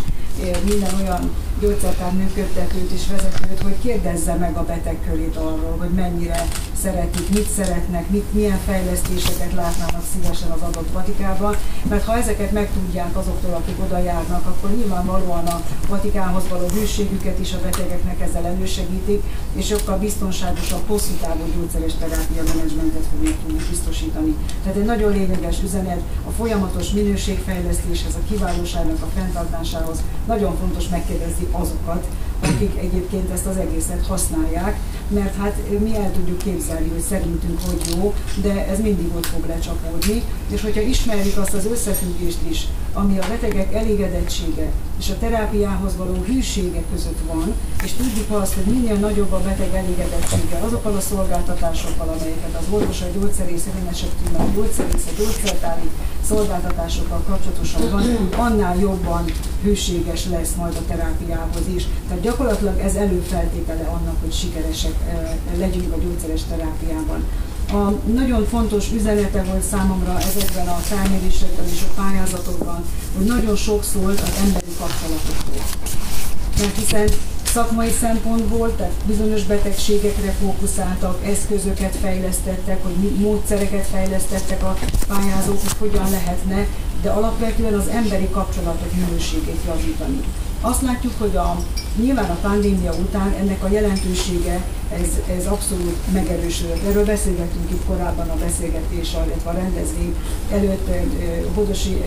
minden 0.64 0.94
olyan 1.02 1.36
gyógyszertár 1.60 2.14
működtetőt 2.14 2.92
és 2.92 3.08
vezetőt, 3.08 3.62
hogy 3.62 3.76
kérdezze 3.82 4.36
meg 4.36 4.58
a 4.58 4.64
beteg 4.64 4.98
körét 5.10 5.36
arról, 5.36 5.76
hogy 5.80 5.90
mennyire 5.90 6.48
szeretik, 6.84 7.30
mit 7.30 7.50
szeretnek, 7.50 8.10
mit, 8.10 8.34
milyen 8.34 8.60
fejlesztéseket 8.66 9.54
látnának 9.54 10.04
szívesen 10.14 10.52
az 10.52 10.62
adott 10.62 10.90
patikában, 10.92 11.56
mert 11.90 12.06
ha 12.06 12.18
ezeket 12.18 12.52
megtudják 12.52 13.18
azoktól, 13.18 13.54
akik 13.54 13.76
oda 13.84 13.98
járnak, 13.98 14.46
akkor 14.46 14.70
nyilvánvalóan 14.76 15.46
a 15.48 15.62
patikához 15.88 16.48
való 16.50 16.68
hűségüket 16.68 17.40
is 17.40 17.54
a 17.54 17.62
betegeknek 17.64 18.22
ezzel 18.22 18.46
elősegítik, 18.46 19.24
és 19.54 19.66
sokkal 19.66 19.98
biztonságosabb, 19.98 20.88
hosszú 20.88 21.14
távú 21.22 21.44
gyógyszeres 21.56 21.94
terápia 22.00 22.44
menedzsmentet 22.44 23.06
fognak 23.12 23.36
tudni 23.46 23.60
biztosítani. 23.70 24.36
Tehát 24.64 24.78
egy 24.78 24.86
nagyon 24.86 25.12
lényeges 25.12 25.62
üzenet 25.64 26.02
a 26.28 26.32
folyamatos 26.32 26.90
minőségfejlesztéshez, 26.90 28.16
a 28.16 28.28
kiválóságnak 28.30 29.02
a 29.02 29.12
fenntartásához 29.16 30.04
nagyon 30.28 30.58
fontos 30.58 30.88
megkérdezni 30.88 31.48
azokat, 31.52 32.08
akik 32.44 32.78
egyébként 32.78 33.32
ezt 33.32 33.46
az 33.46 33.58
egészet 33.58 34.06
használják, 34.08 34.80
mert 35.14 35.36
hát 35.36 35.80
mi 35.80 35.96
el 35.96 36.12
tudjuk 36.12 36.38
képzelni, 36.38 36.90
hogy 36.90 37.02
szerintünk 37.02 37.60
hogy 37.66 37.82
jó, 37.96 38.14
de 38.42 38.68
ez 38.68 38.80
mindig 38.80 39.08
ott 39.16 39.26
fog 39.26 39.46
lecsapódni, 39.48 40.24
és 40.48 40.62
hogyha 40.62 40.82
ismerjük 40.82 41.38
azt 41.38 41.54
az 41.54 41.66
összefüggést 41.66 42.40
is, 42.50 42.68
ami 42.94 43.18
a 43.18 43.28
betegek 43.28 43.74
elégedettsége 43.74 44.72
és 45.00 45.10
a 45.10 45.18
terápiához 45.20 45.96
való 45.98 46.14
hűsége 46.14 46.84
között 46.92 47.20
van, 47.28 47.54
és 47.84 47.92
tudjuk 47.92 48.32
azt, 48.42 48.54
hogy 48.54 48.64
minél 48.64 48.96
nagyobb 48.96 49.32
a 49.32 49.40
beteg 49.40 49.74
elégedettsége 49.74 50.58
azokkal 50.66 50.96
a 50.96 51.00
szolgáltatásokkal, 51.00 52.08
amelyeket 52.08 52.56
az 52.60 52.66
orvos, 52.70 53.02
a 53.02 53.06
gyógyszerész, 53.20 53.68
esetében 53.90 54.42
a 54.42 54.52
gyógyszerész, 54.56 55.06
a 55.08 55.22
gyógyszertári 55.22 55.90
szolgáltatásokkal 56.28 57.24
kapcsolatosan 57.28 57.90
van, 57.92 58.30
annál 58.38 58.80
jobban 58.80 59.26
hűséges 59.64 60.26
lesz 60.26 60.54
majd 60.58 60.76
a 60.76 60.86
terápiához 60.88 61.68
is. 61.76 61.88
Tehát 62.08 62.24
gyakorlatilag 62.24 62.80
ez 62.80 62.96
előfeltétele 62.96 63.84
annak, 63.84 64.16
hogy 64.22 64.34
sikeresek 64.34 64.96
eh, 65.08 65.32
legyünk 65.58 65.94
a 65.94 65.98
gyógyszeres 65.98 66.42
terápiában. 66.50 67.26
A 67.72 67.90
nagyon 68.14 68.46
fontos 68.48 68.92
üzenete 68.94 69.44
volt 69.44 69.64
számomra 69.64 70.18
ezekben 70.20 70.68
a 70.68 70.76
felmérésekben 70.76 71.66
és 71.74 71.82
a 71.82 72.02
pályázatokban, 72.02 72.84
hogy 73.18 73.26
nagyon 73.26 73.56
sok 73.56 73.84
szólt 73.84 74.20
az 74.20 74.34
emberi 74.46 74.74
kapcsolatokról. 74.80 75.64
Mert 76.58 76.76
hiszen 76.78 77.10
szakmai 77.44 77.92
szempontból, 78.00 78.76
tehát 78.76 78.94
bizonyos 79.06 79.44
betegségekre 79.44 80.32
fókuszáltak, 80.32 81.26
eszközöket 81.26 81.96
fejlesztettek, 81.96 82.84
hogy 82.84 82.94
módszereket 83.20 83.88
fejlesztettek 83.88 84.64
a 84.64 84.78
pályázók, 85.08 85.62
hogy 85.62 85.90
hogyan 85.90 86.10
lehetne, 86.10 86.68
de 87.02 87.10
alapvetően 87.10 87.74
az 87.74 87.88
emberi 87.88 88.30
kapcsolatok 88.30 88.94
minőségét 88.96 89.60
javítani. 89.68 90.20
Azt 90.62 90.82
látjuk, 90.82 91.14
hogy 91.18 91.36
a, 91.36 91.56
nyilván 91.96 92.30
a 92.30 92.38
pandémia 92.42 92.94
után 92.94 93.34
ennek 93.40 93.64
a 93.64 93.70
jelentősége 93.70 94.62
ez, 95.00 95.36
ez 95.38 95.46
abszolút 95.46 95.98
megerősödött. 96.14 96.84
Erről 96.88 97.06
beszélgettünk 97.06 97.70
itt 97.70 97.86
korábban 97.86 98.30
a 98.30 98.36
beszélgetés, 98.36 99.12
illetve 99.26 99.50
a 99.50 99.54
rendezvény 99.54 100.16
előtt 100.52 100.90
Bodosi 101.54 102.02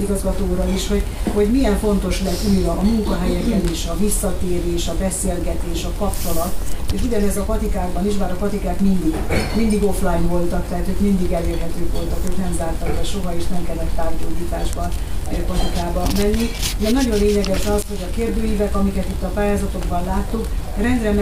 igazgatóra 0.00 0.68
is, 0.74 0.88
hogy, 0.88 1.02
hogy 1.34 1.50
milyen 1.50 1.78
fontos 1.78 2.22
lett 2.22 2.40
újra 2.48 2.70
a 2.70 2.82
munkahelyeken 2.82 3.62
is, 3.72 3.86
a 3.86 3.96
visszatérés, 3.96 4.88
a 4.88 4.94
beszélgetés, 4.98 5.84
a 5.84 5.92
kapcsolat, 5.98 6.52
és 6.92 7.02
ugyanez 7.02 7.36
a 7.36 7.42
patikákban 7.42 8.06
is, 8.06 8.14
bár 8.14 8.30
a 8.30 8.34
patikák 8.34 8.80
mindig, 8.80 9.14
mindig 9.56 9.82
offline 9.82 10.26
voltak, 10.28 10.68
tehát 10.68 10.88
ők 10.88 11.00
mindig 11.00 11.32
elérhetők 11.32 11.92
voltak, 11.92 12.18
ők 12.28 12.36
nem 12.36 12.54
zártak 12.56 12.88
be 12.88 13.04
soha, 13.04 13.34
és 13.36 13.46
nem 13.46 13.64
kellett 13.64 13.94
tárgyódításban 13.94 14.88
patikába 15.46 16.06
menni. 16.16 16.50
De 16.78 16.90
nagyon 16.90 17.18
lényeges 17.18 17.66
az, 17.66 17.82
hogy 17.88 18.06
a 18.10 18.14
kérdőívek, 18.14 18.76
amiket 18.76 19.08
itt 19.08 19.22
a 19.22 19.26
pályázatokban 19.26 20.04
láttuk, 20.04 20.46
rendre 20.76 21.12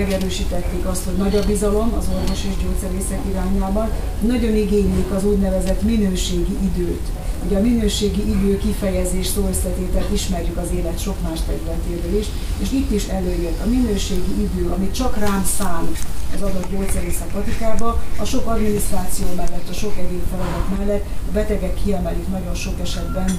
megerősítették 0.66 0.86
azt, 0.86 1.04
hogy 1.04 1.16
nagy 1.16 1.36
a 1.36 1.46
bizalom 1.46 1.92
az 1.98 2.08
orvos 2.14 2.44
és 2.44 2.62
gyógyszerészek 2.62 3.20
irányában, 3.28 3.88
nagyon 4.20 4.56
igénylik 4.56 5.10
az 5.10 5.24
úgynevezett 5.24 5.82
minőségi 5.82 6.56
időt. 6.62 7.06
Ugye 7.46 7.56
a 7.56 7.60
minőségi 7.60 8.28
idő 8.28 8.58
kifejezés 8.58 9.26
szó 9.26 9.46
összetételt 9.48 10.12
ismerjük 10.12 10.56
az 10.56 10.70
élet 10.74 11.00
sok 11.00 11.16
más 11.22 11.38
területéből 11.46 12.18
is, 12.18 12.26
és 12.58 12.72
itt 12.72 12.90
is 12.90 13.06
előjött 13.06 13.60
a 13.64 13.68
minőségi 13.68 14.34
idő, 14.40 14.68
amit 14.68 14.94
csak 14.94 15.18
rám 15.18 15.44
szán 15.58 15.88
az 16.34 16.42
adott 16.42 16.70
gyógyszerészek 16.70 17.28
patikába, 17.28 18.02
a 18.18 18.24
sok 18.24 18.46
adminisztráció 18.46 19.26
mellett, 19.36 19.68
a 19.70 19.72
sok 19.72 19.96
egyéb 19.96 20.22
feladat 20.30 20.78
mellett 20.78 21.04
a 21.28 21.32
betegek 21.32 21.74
kiemelik 21.84 22.28
nagyon 22.28 22.54
sok 22.54 22.80
esetben 22.80 23.38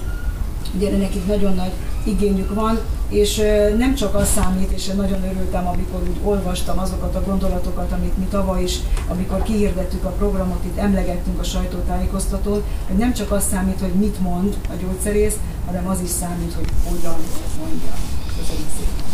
Ugye 0.75 0.97
nekik 0.97 1.25
nagyon 1.25 1.53
nagy 1.53 1.71
igényük 2.07 2.53
van, 2.53 2.79
és 3.09 3.35
nem 3.77 3.95
csak 3.95 4.15
az 4.15 4.27
számít, 4.27 4.71
és 4.71 4.85
nagyon 4.85 5.23
örültem, 5.23 5.67
amikor 5.67 6.01
úgy 6.01 6.19
olvastam 6.23 6.79
azokat 6.79 7.15
a 7.15 7.23
gondolatokat, 7.23 7.91
amit 7.91 8.17
mi 8.17 8.25
tavaly 8.25 8.63
is, 8.63 8.77
amikor 9.07 9.43
kihirdettük 9.43 10.03
a 10.03 10.09
programot, 10.09 10.65
itt 10.65 10.77
emlegettünk 10.77 11.39
a 11.39 11.43
sajtótájékoztatón, 11.43 12.63
hogy 12.87 12.97
nem 12.97 13.13
csak 13.13 13.31
az 13.31 13.43
számít, 13.51 13.79
hogy 13.79 13.93
mit 13.93 14.19
mond 14.19 14.57
a 14.69 14.73
gyógyszerész, 14.81 15.35
hanem 15.65 15.87
az 15.87 15.99
is 16.01 16.09
számít, 16.09 16.53
hogy 16.53 16.67
hogyan 16.83 17.15
mondja. 17.59 17.91
Köszönjük 18.37 18.69
szépen. 18.77 19.05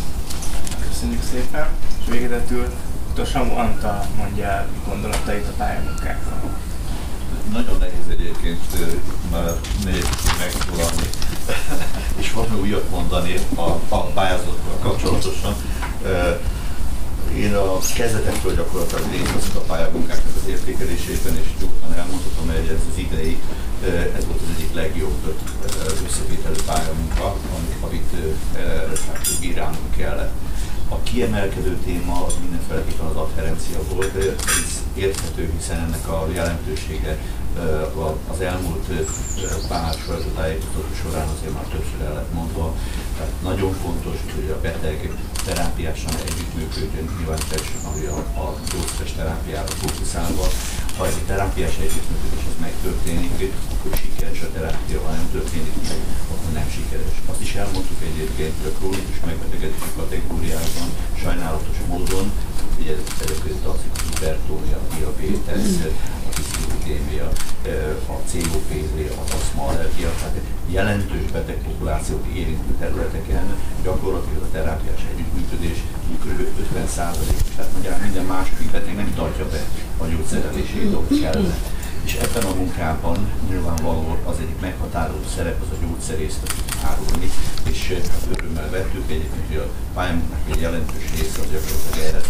Köszönjük 0.89 1.23
szépen, 1.31 1.67
és 1.99 2.11
végezetül 2.11 2.67
dr. 3.15 3.37
Anta 3.55 4.05
mondja 4.17 4.67
gondolatait 4.87 5.47
a 5.47 5.53
pályamunkákról. 5.57 6.62
Nagyon 7.53 7.77
nehéz 7.79 8.07
egyébként 8.09 8.61
már 9.31 9.51
négy 9.85 10.07
megszólalni 10.39 11.09
és 12.21 12.31
valami 12.31 12.59
újat 12.59 12.89
mondani 12.89 13.33
a, 13.55 13.69
a 13.89 13.97
pályázatokkal 14.13 14.77
kapcsolatosan. 14.81 15.55
Én 17.35 17.55
a 17.55 17.77
kezdetektől 17.95 18.55
gyakorlatilag 18.55 19.03
részt 19.11 19.55
a 19.55 19.59
pályamunkáknak 19.59 20.35
az 20.43 20.49
értékelésében, 20.49 21.35
és 21.41 21.47
gyorsan 21.59 21.93
elmondhatom, 21.97 22.45
hogy 22.45 22.67
ez 22.75 22.83
az 22.91 22.97
idei, 22.97 23.41
ez 24.17 24.25
volt 24.25 24.41
az 24.41 24.55
egyik 24.55 24.73
legjobb 24.73 25.35
összevételő 26.05 26.59
pályamunka, 26.65 27.25
amit, 27.55 27.75
amit 27.81 28.11
hát, 29.07 29.27
bírálnunk 29.39 29.95
kellett. 29.97 30.33
A 30.89 30.99
kiemelkedő 31.03 31.77
téma 31.85 32.25
az 32.25 32.33
mindenféleképpen 32.41 33.05
az 33.05 33.15
adherencia 33.15 33.79
volt, 33.93 34.15
ez 34.15 34.81
érthető, 34.95 35.51
hiszen 35.57 35.79
ennek 35.79 36.07
a 36.07 36.27
jelentősége 36.33 37.17
az 38.31 38.41
elmúlt 38.41 38.87
pár 39.67 39.93
sajtótájékoztató 40.05 40.93
során 41.01 41.27
azért 41.27 41.53
már 41.53 41.63
többször 41.63 42.01
el 42.07 42.13
lett 42.13 42.33
mondva. 42.33 42.75
Tehát 43.17 43.31
nagyon 43.43 43.73
fontos, 43.73 44.17
hogy 44.35 44.49
a 44.49 44.61
beteg 44.61 45.11
terápiásan 45.45 46.13
együttműködjön, 46.25 47.15
nyilván 47.17 47.39
ami 47.93 48.05
a, 48.05 48.17
a 48.41 48.55
gyógyszeres 48.71 49.11
terápiára 49.11 49.67
fókuszálva. 49.67 50.47
Ha 50.97 51.05
egy 51.07 51.23
terápiás 51.31 51.75
együttműködés 51.85 52.45
az 52.51 52.57
megtörténik, 52.65 53.53
akkor 53.73 53.91
sikeres 54.03 54.41
a 54.41 54.51
terápia, 54.55 54.99
ha 55.05 55.11
nem 55.19 55.27
történik 55.31 55.75
meg, 55.89 55.99
akkor 56.31 56.51
nem 56.59 56.67
sikeres. 56.75 57.15
Azt 57.31 57.41
is 57.47 57.53
elmondtuk 57.61 58.01
egyébként, 58.09 58.53
hogy 58.59 58.71
a 58.71 58.77
krónikus 58.79 59.19
megbetegedés 59.25 59.87
kategóriában 59.99 60.89
sajnálatos 61.23 61.77
módon, 61.89 62.25
ugye 62.79 62.93
ezek 63.23 63.39
között 63.43 63.65
az 63.73 63.81
hipertónia, 64.05 64.79
diabetes, 64.93 65.67
diszlipidémia, 66.35 67.27
a 68.13 68.17
COPD, 68.31 68.97
a 69.19 69.21
aszma 69.35 69.61
allergia, 69.67 70.11
tehát 70.19 70.37
jelentős 70.77 71.25
betegpopulációt 71.31 72.25
érintő 72.41 72.71
területeken 72.79 73.45
gyakorlatilag 73.83 74.43
a 74.43 74.51
terápiás 74.51 75.01
együttműködés 75.11 75.79
kb. 76.23 76.39
50 76.75 76.87
tehát 77.55 77.71
magyarán 77.75 77.99
minden 77.99 78.25
második 78.25 78.71
beteg 78.71 78.95
nem 78.95 79.13
tartja 79.15 79.45
be 79.49 79.61
a 79.97 80.05
gyógyszerelését, 80.05 80.93
ahol 80.93 81.07
kellene. 81.21 81.55
És 82.03 82.13
ebben 82.15 82.51
a 82.51 82.55
munkában 82.55 83.17
nyilvánvaló 83.49 84.17
az 84.25 84.35
egyik 84.39 84.59
meghatározó 84.59 85.27
szerep 85.35 85.61
az 85.61 85.67
a 85.71 85.85
gyógyszerészt 85.85 86.53
árulni, 86.89 87.29
és 87.69 87.99
hát 88.11 88.37
örömmel 88.37 88.69
vettük 88.69 89.09
egyébként, 89.09 89.47
hogy 89.47 89.57
a 89.57 89.69
pályámunknak 89.93 90.39
egy 90.51 90.61
jelentős 90.61 91.11
része 91.11 91.39
az 91.41 91.51
gyakorlatilag 91.51 92.07
erre 92.07 92.21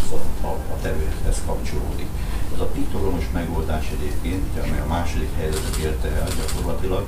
a, 0.42 0.48
a, 0.48 0.78
területhez 0.82 1.42
kapcsolódik. 1.46 2.08
Az 2.54 2.60
a 2.60 2.66
piktoromos 2.66 3.26
megoldás 3.34 3.92
egyébként, 3.98 4.58
amely 4.64 4.80
a 4.80 4.86
második 4.88 5.30
helyzetet 5.38 5.76
érte 5.76 6.08
el 6.08 6.28
gyakorlatilag, 6.40 7.06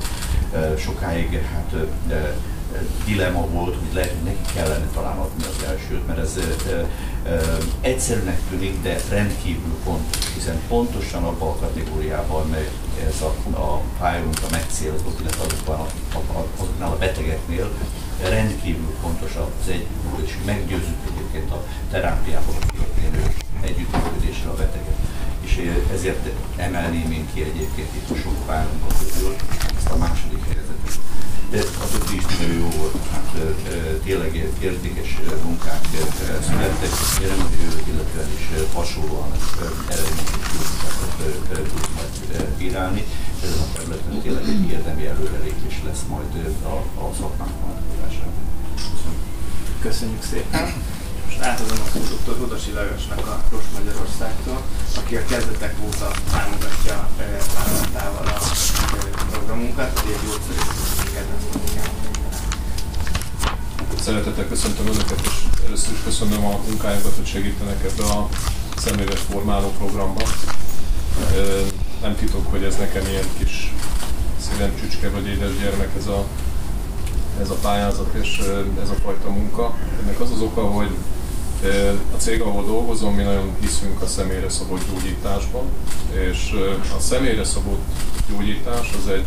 sokáig 0.77 1.41
hát 1.53 1.73
de, 2.75 2.87
dilemma 3.05 3.47
volt, 3.47 3.75
hogy 3.75 3.93
lehet, 3.93 4.11
hogy 4.11 4.23
neki 4.23 4.53
kellene 4.53 4.87
talán 4.93 5.17
adni 5.17 5.43
az 5.43 5.63
elsőt, 5.67 6.07
mert 6.07 6.19
ez 6.19 6.37
e, 6.37 6.71
e, 7.29 7.47
egyszerűnek 7.81 8.39
tűnik, 8.49 8.81
de 8.81 9.01
rendkívül 9.09 9.75
fontos, 9.83 10.33
hiszen 10.33 10.59
pontosan 10.67 11.23
abban 11.23 11.47
a 11.47 11.59
kategóriában, 11.59 12.49
mely 12.49 12.69
ez 13.07 13.21
a, 13.21 13.59
a 13.59 13.81
pályánk 13.99 14.37
a 14.41 14.51
megcélzott, 14.51 15.19
illetve 15.19 15.43
azokban 15.43 15.79
a, 15.79 16.17
a, 16.17 16.45
azoknál 16.57 16.91
a 16.91 16.97
betegeknél 16.97 17.69
rendkívül 18.29 18.95
fontos 19.01 19.35
az 19.35 19.69
egy, 19.69 19.85
és 20.25 20.31
meggyőzzük 20.45 21.01
egyébként 21.11 21.51
a 21.51 21.63
terápiában 21.91 22.55
történő 22.77 23.35
együttműködésre 23.61 24.49
a 24.49 24.53
beteget. 24.53 24.97
És 25.41 25.71
ezért 25.93 26.29
emelném 26.55 27.11
én 27.11 27.27
ki 27.33 27.41
egyébként 27.41 27.89
itt 27.95 28.09
a 28.09 28.15
sok 28.15 28.47
ezt 28.89 29.74
a 29.93 29.97
második 29.97 30.43
helyzetet. 30.45 30.99
De 31.49 31.59
a 31.83 31.87
többi 31.91 32.15
is 32.15 32.25
nagyon 32.25 32.57
jó 32.63 32.69
volt, 32.77 32.95
hát 33.11 33.29
tényleg 34.03 34.35
értékes 34.59 35.19
munkák 35.43 35.83
születtek, 36.47 36.93
jövő, 37.21 37.81
illetve 37.91 38.21
is 38.37 38.45
hasonlóan 38.73 39.31
eredményes 39.87 40.45
munkákat 40.55 41.13
tud 41.71 41.87
majd 41.95 42.45
bírálni. 42.57 43.03
Ezen 43.43 43.59
a 43.59 43.77
területen 43.77 44.21
tényleg 44.21 44.43
egy 44.43 44.69
érdemi 44.69 45.05
előrelépés 45.05 45.81
lesz 45.85 46.03
majd 46.09 46.55
a, 46.63 46.75
a 47.03 47.13
szakmánk 47.19 47.51
vonatkozásában. 47.61 48.43
Köszönjük 49.81 50.23
szépen! 50.23 50.73
Most 51.25 51.41
átadom 51.41 51.77
a 51.85 51.89
szót 51.93 52.23
dr. 52.25 52.37
Rudasi 52.37 52.71
Lajosnak 52.71 53.27
a 53.27 53.43
Rost 53.51 53.71
Magyarországtól, 53.77 54.61
aki 54.97 55.15
a 55.15 55.25
kezdetek 55.25 55.75
óta 55.85 56.11
támogatja 56.31 57.09
vállalatával 57.55 58.27
a 58.27 58.39
programunkat, 59.45 59.99
hogy 59.99 60.11
egy 60.11 60.19
gyógyszerészeti 60.25 61.17
Szeretettel 63.99 64.47
köszöntöm 64.47 64.87
Önöket, 64.87 65.21
és 65.23 65.31
először 65.65 65.93
is 65.93 66.03
köszönöm 66.03 66.45
a 66.45 66.59
munkájukat, 66.67 67.15
hogy 67.15 67.25
segítenek 67.25 67.83
ebbe 67.83 68.03
a 68.03 68.29
személyes 68.77 69.19
formáló 69.19 69.67
programba. 69.77 70.21
Nem 72.01 72.15
titok, 72.15 72.51
hogy 72.51 72.63
ez 72.63 72.75
nekem 72.77 73.05
ilyen 73.07 73.27
kis 73.37 73.73
szívem 74.49 74.75
csücske 74.79 75.09
vagy 75.09 75.27
édes 75.27 75.57
gyermek 75.59 75.89
ez 75.97 76.07
a, 76.07 76.25
ez 77.41 77.49
a 77.49 77.55
pályázat 77.61 78.13
és 78.13 78.37
ez 78.81 78.89
a 78.89 78.95
fajta 79.03 79.29
munka. 79.29 79.75
Ennek 80.01 80.19
az 80.19 80.31
az 80.31 80.41
oka, 80.41 80.61
hogy 80.61 80.89
a 82.13 82.17
cég, 82.17 82.41
ahol 82.41 82.65
dolgozom, 82.65 83.13
mi 83.13 83.23
nagyon 83.23 83.55
hiszünk 83.59 84.01
a 84.01 84.07
személyre 84.07 84.49
szabott 84.49 84.81
gyógyításban, 84.93 85.63
és 86.29 86.53
a 86.97 86.99
személyre 86.99 87.43
szabott 87.43 87.83
gyógyítás 88.29 88.91
az 89.03 89.11
egy 89.11 89.25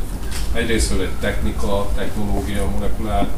egyrésztről 0.52 1.02
egy 1.02 1.12
technika, 1.20 1.90
technológia, 1.94 2.70
molekulár 2.70 3.28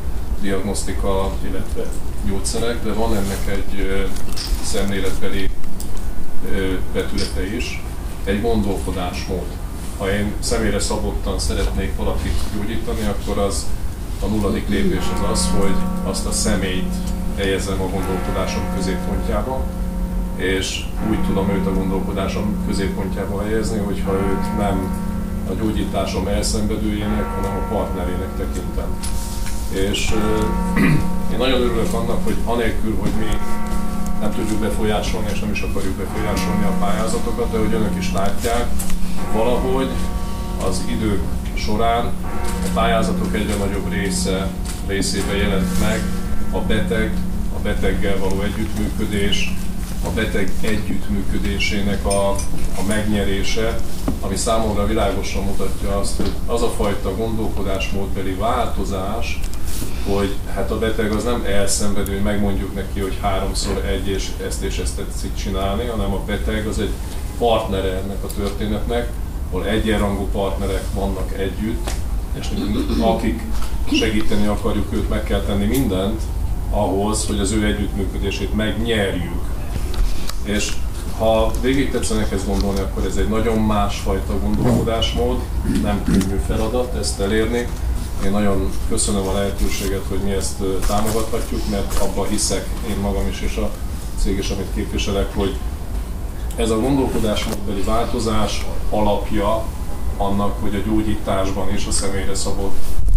diagnosztika, 0.41 1.33
illetve 1.45 1.83
gyógyszerek, 2.27 2.85
de 2.85 2.93
van 2.93 3.17
ennek 3.17 3.49
egy 3.49 4.07
szemléletbeli 4.63 5.51
vetülete 6.93 7.55
is, 7.57 7.83
egy 8.25 8.41
gondolkodásmód. 8.41 9.47
Ha 9.99 10.11
én 10.13 10.33
személyre 10.39 10.81
szabottan 10.81 11.39
szeretnék 11.39 11.97
valakit 11.97 12.39
gyógyítani, 12.57 13.07
akkor 13.07 13.39
az 13.39 13.67
a 14.23 14.27
nulladik 14.27 14.69
lépés 14.69 15.05
az 15.15 15.31
az, 15.31 15.49
hogy 15.59 15.75
azt 16.05 16.27
a 16.27 16.33
személyt 16.33 16.95
helyezem 17.41 17.81
a 17.81 17.89
gondolkodásom 17.89 18.63
középpontjába, 18.77 19.65
és 20.37 20.85
úgy 21.11 21.23
tudom 21.27 21.51
őt 21.51 21.67
a 21.67 21.75
gondolkodásom 21.75 22.65
középpontjába 22.67 23.43
helyezni, 23.43 23.79
hogyha 23.79 24.13
őt 24.13 24.59
nem 24.59 24.77
a 25.51 25.53
gyógyításom 25.53 26.27
elszenvedőjének, 26.27 27.27
hanem 27.37 27.57
a 27.57 27.75
partnerének 27.75 28.29
tekintem. 28.37 28.89
És 29.73 30.11
euh, 30.11 30.83
én 31.33 31.39
nagyon 31.39 31.61
örülök 31.61 31.93
annak, 31.93 32.25
hogy 32.25 32.37
anélkül, 32.45 32.97
hogy 33.01 33.11
mi 33.19 33.37
nem 34.21 34.33
tudjuk 34.35 34.61
befolyásolni, 34.61 35.27
és 35.33 35.41
nem 35.41 35.51
is 35.51 35.61
akarjuk 35.61 35.95
befolyásolni 35.95 36.65
a 36.65 36.85
pályázatokat, 36.85 37.53
de 37.53 37.59
hogy 37.59 37.73
önök 37.73 37.97
is 37.99 38.13
látják, 38.13 38.67
valahogy 39.33 39.89
az 40.69 40.85
idők 40.91 41.23
során 41.55 42.05
a 42.65 42.71
pályázatok 42.75 43.35
egyre 43.35 43.55
nagyobb 43.55 43.93
része 43.93 44.49
részében 44.87 45.37
jelent 45.37 45.81
meg 45.81 46.01
a 46.53 46.59
beteg, 46.59 47.13
a 47.57 47.59
beteggel 47.63 48.19
való 48.19 48.43
együttműködés, 48.43 49.55
a 50.05 50.09
beteg 50.15 50.53
együttműködésének 50.61 52.07
a, 52.07 52.31
a 52.77 52.83
megnyerése, 52.89 53.79
ami 54.21 54.37
számomra 54.37 54.87
világosan 54.87 55.45
mutatja 55.45 55.99
azt, 55.99 56.17
hogy 56.17 56.33
az 56.47 56.63
a 56.63 56.69
fajta 56.69 57.17
gondolkodásmódbeli 57.17 58.35
változás, 58.35 59.41
hogy 60.07 60.35
hát 60.55 60.71
a 60.71 60.79
beteg 60.79 61.13
az 61.13 61.25
nem 61.25 61.45
elszenvedő, 61.47 62.13
hogy 62.13 62.23
megmondjuk 62.23 62.75
neki, 62.75 63.01
hogy 63.01 63.19
háromszor 63.21 63.85
egy 63.85 64.09
és 64.09 64.29
ezt 64.47 64.63
és 64.63 64.79
ezt 64.79 64.97
tetszik 64.97 65.35
csinálni, 65.35 65.87
hanem 65.87 66.13
a 66.13 66.25
beteg 66.27 66.67
az 66.67 66.79
egy 66.79 66.93
partnere 67.39 67.89
ennek 67.89 68.25
a 68.25 68.35
történetnek, 68.37 69.11
ahol 69.51 69.67
egyenrangú 69.67 70.29
partnerek 70.33 70.85
vannak 70.95 71.33
együtt, 71.39 71.91
és 72.41 72.47
akik 73.01 73.43
segíteni 73.93 74.47
akarjuk 74.47 74.93
őt, 74.93 75.09
meg 75.09 75.25
kell 75.25 75.41
tenni 75.41 75.65
mindent 75.65 76.23
ahhoz, 76.71 77.27
hogy 77.27 77.39
az 77.39 77.53
ő 77.53 77.65
együttműködését 77.65 78.55
megnyerjük. 78.55 79.41
És 80.43 80.73
ha 81.19 81.51
végig 81.61 81.91
tetszenek 81.91 82.33
ezt 82.33 82.47
gondolni, 82.47 82.81
akkor 82.81 83.05
ez 83.05 83.17
egy 83.17 83.29
nagyon 83.29 83.59
másfajta 83.59 84.39
gondolkodásmód, 84.39 85.39
nem 85.83 86.03
könnyű 86.05 86.41
feladat 86.47 86.95
ezt 86.95 87.21
elérni. 87.21 87.69
Én 88.25 88.31
nagyon 88.31 88.71
köszönöm 88.89 89.29
a 89.29 89.33
lehetőséget, 89.33 90.05
hogy 90.09 90.19
mi 90.19 90.31
ezt 90.31 90.63
támogathatjuk, 90.87 91.71
mert 91.71 91.99
abban 91.99 92.29
hiszek 92.29 92.69
én 92.89 92.97
magam 93.01 93.29
is, 93.29 93.41
és 93.41 93.57
a 93.57 93.71
cég 94.23 94.39
is, 94.39 94.51
amit 94.51 94.75
képviselek, 94.75 95.35
hogy 95.35 95.57
ez 96.57 96.71
a 96.71 96.81
gondolkodásmódbeli 96.81 97.83
változás 97.83 98.67
alapja 98.91 99.65
annak, 100.17 100.61
hogy 100.61 100.75
a 100.75 100.89
gyógyításban 100.91 101.69
és 101.69 101.87
a 101.87 101.91
személyre 101.91 102.35
szabott 102.35 102.77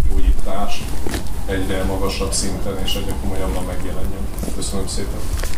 gyógyítás 0.09 0.83
egyre 1.45 1.83
magasabb 1.83 2.31
szinten 2.31 2.79
és 2.83 2.95
egyre 2.95 3.13
komolyabban 3.21 3.63
megjelenjen. 3.63 4.27
Köszönöm 4.55 4.87
szépen! 4.87 5.51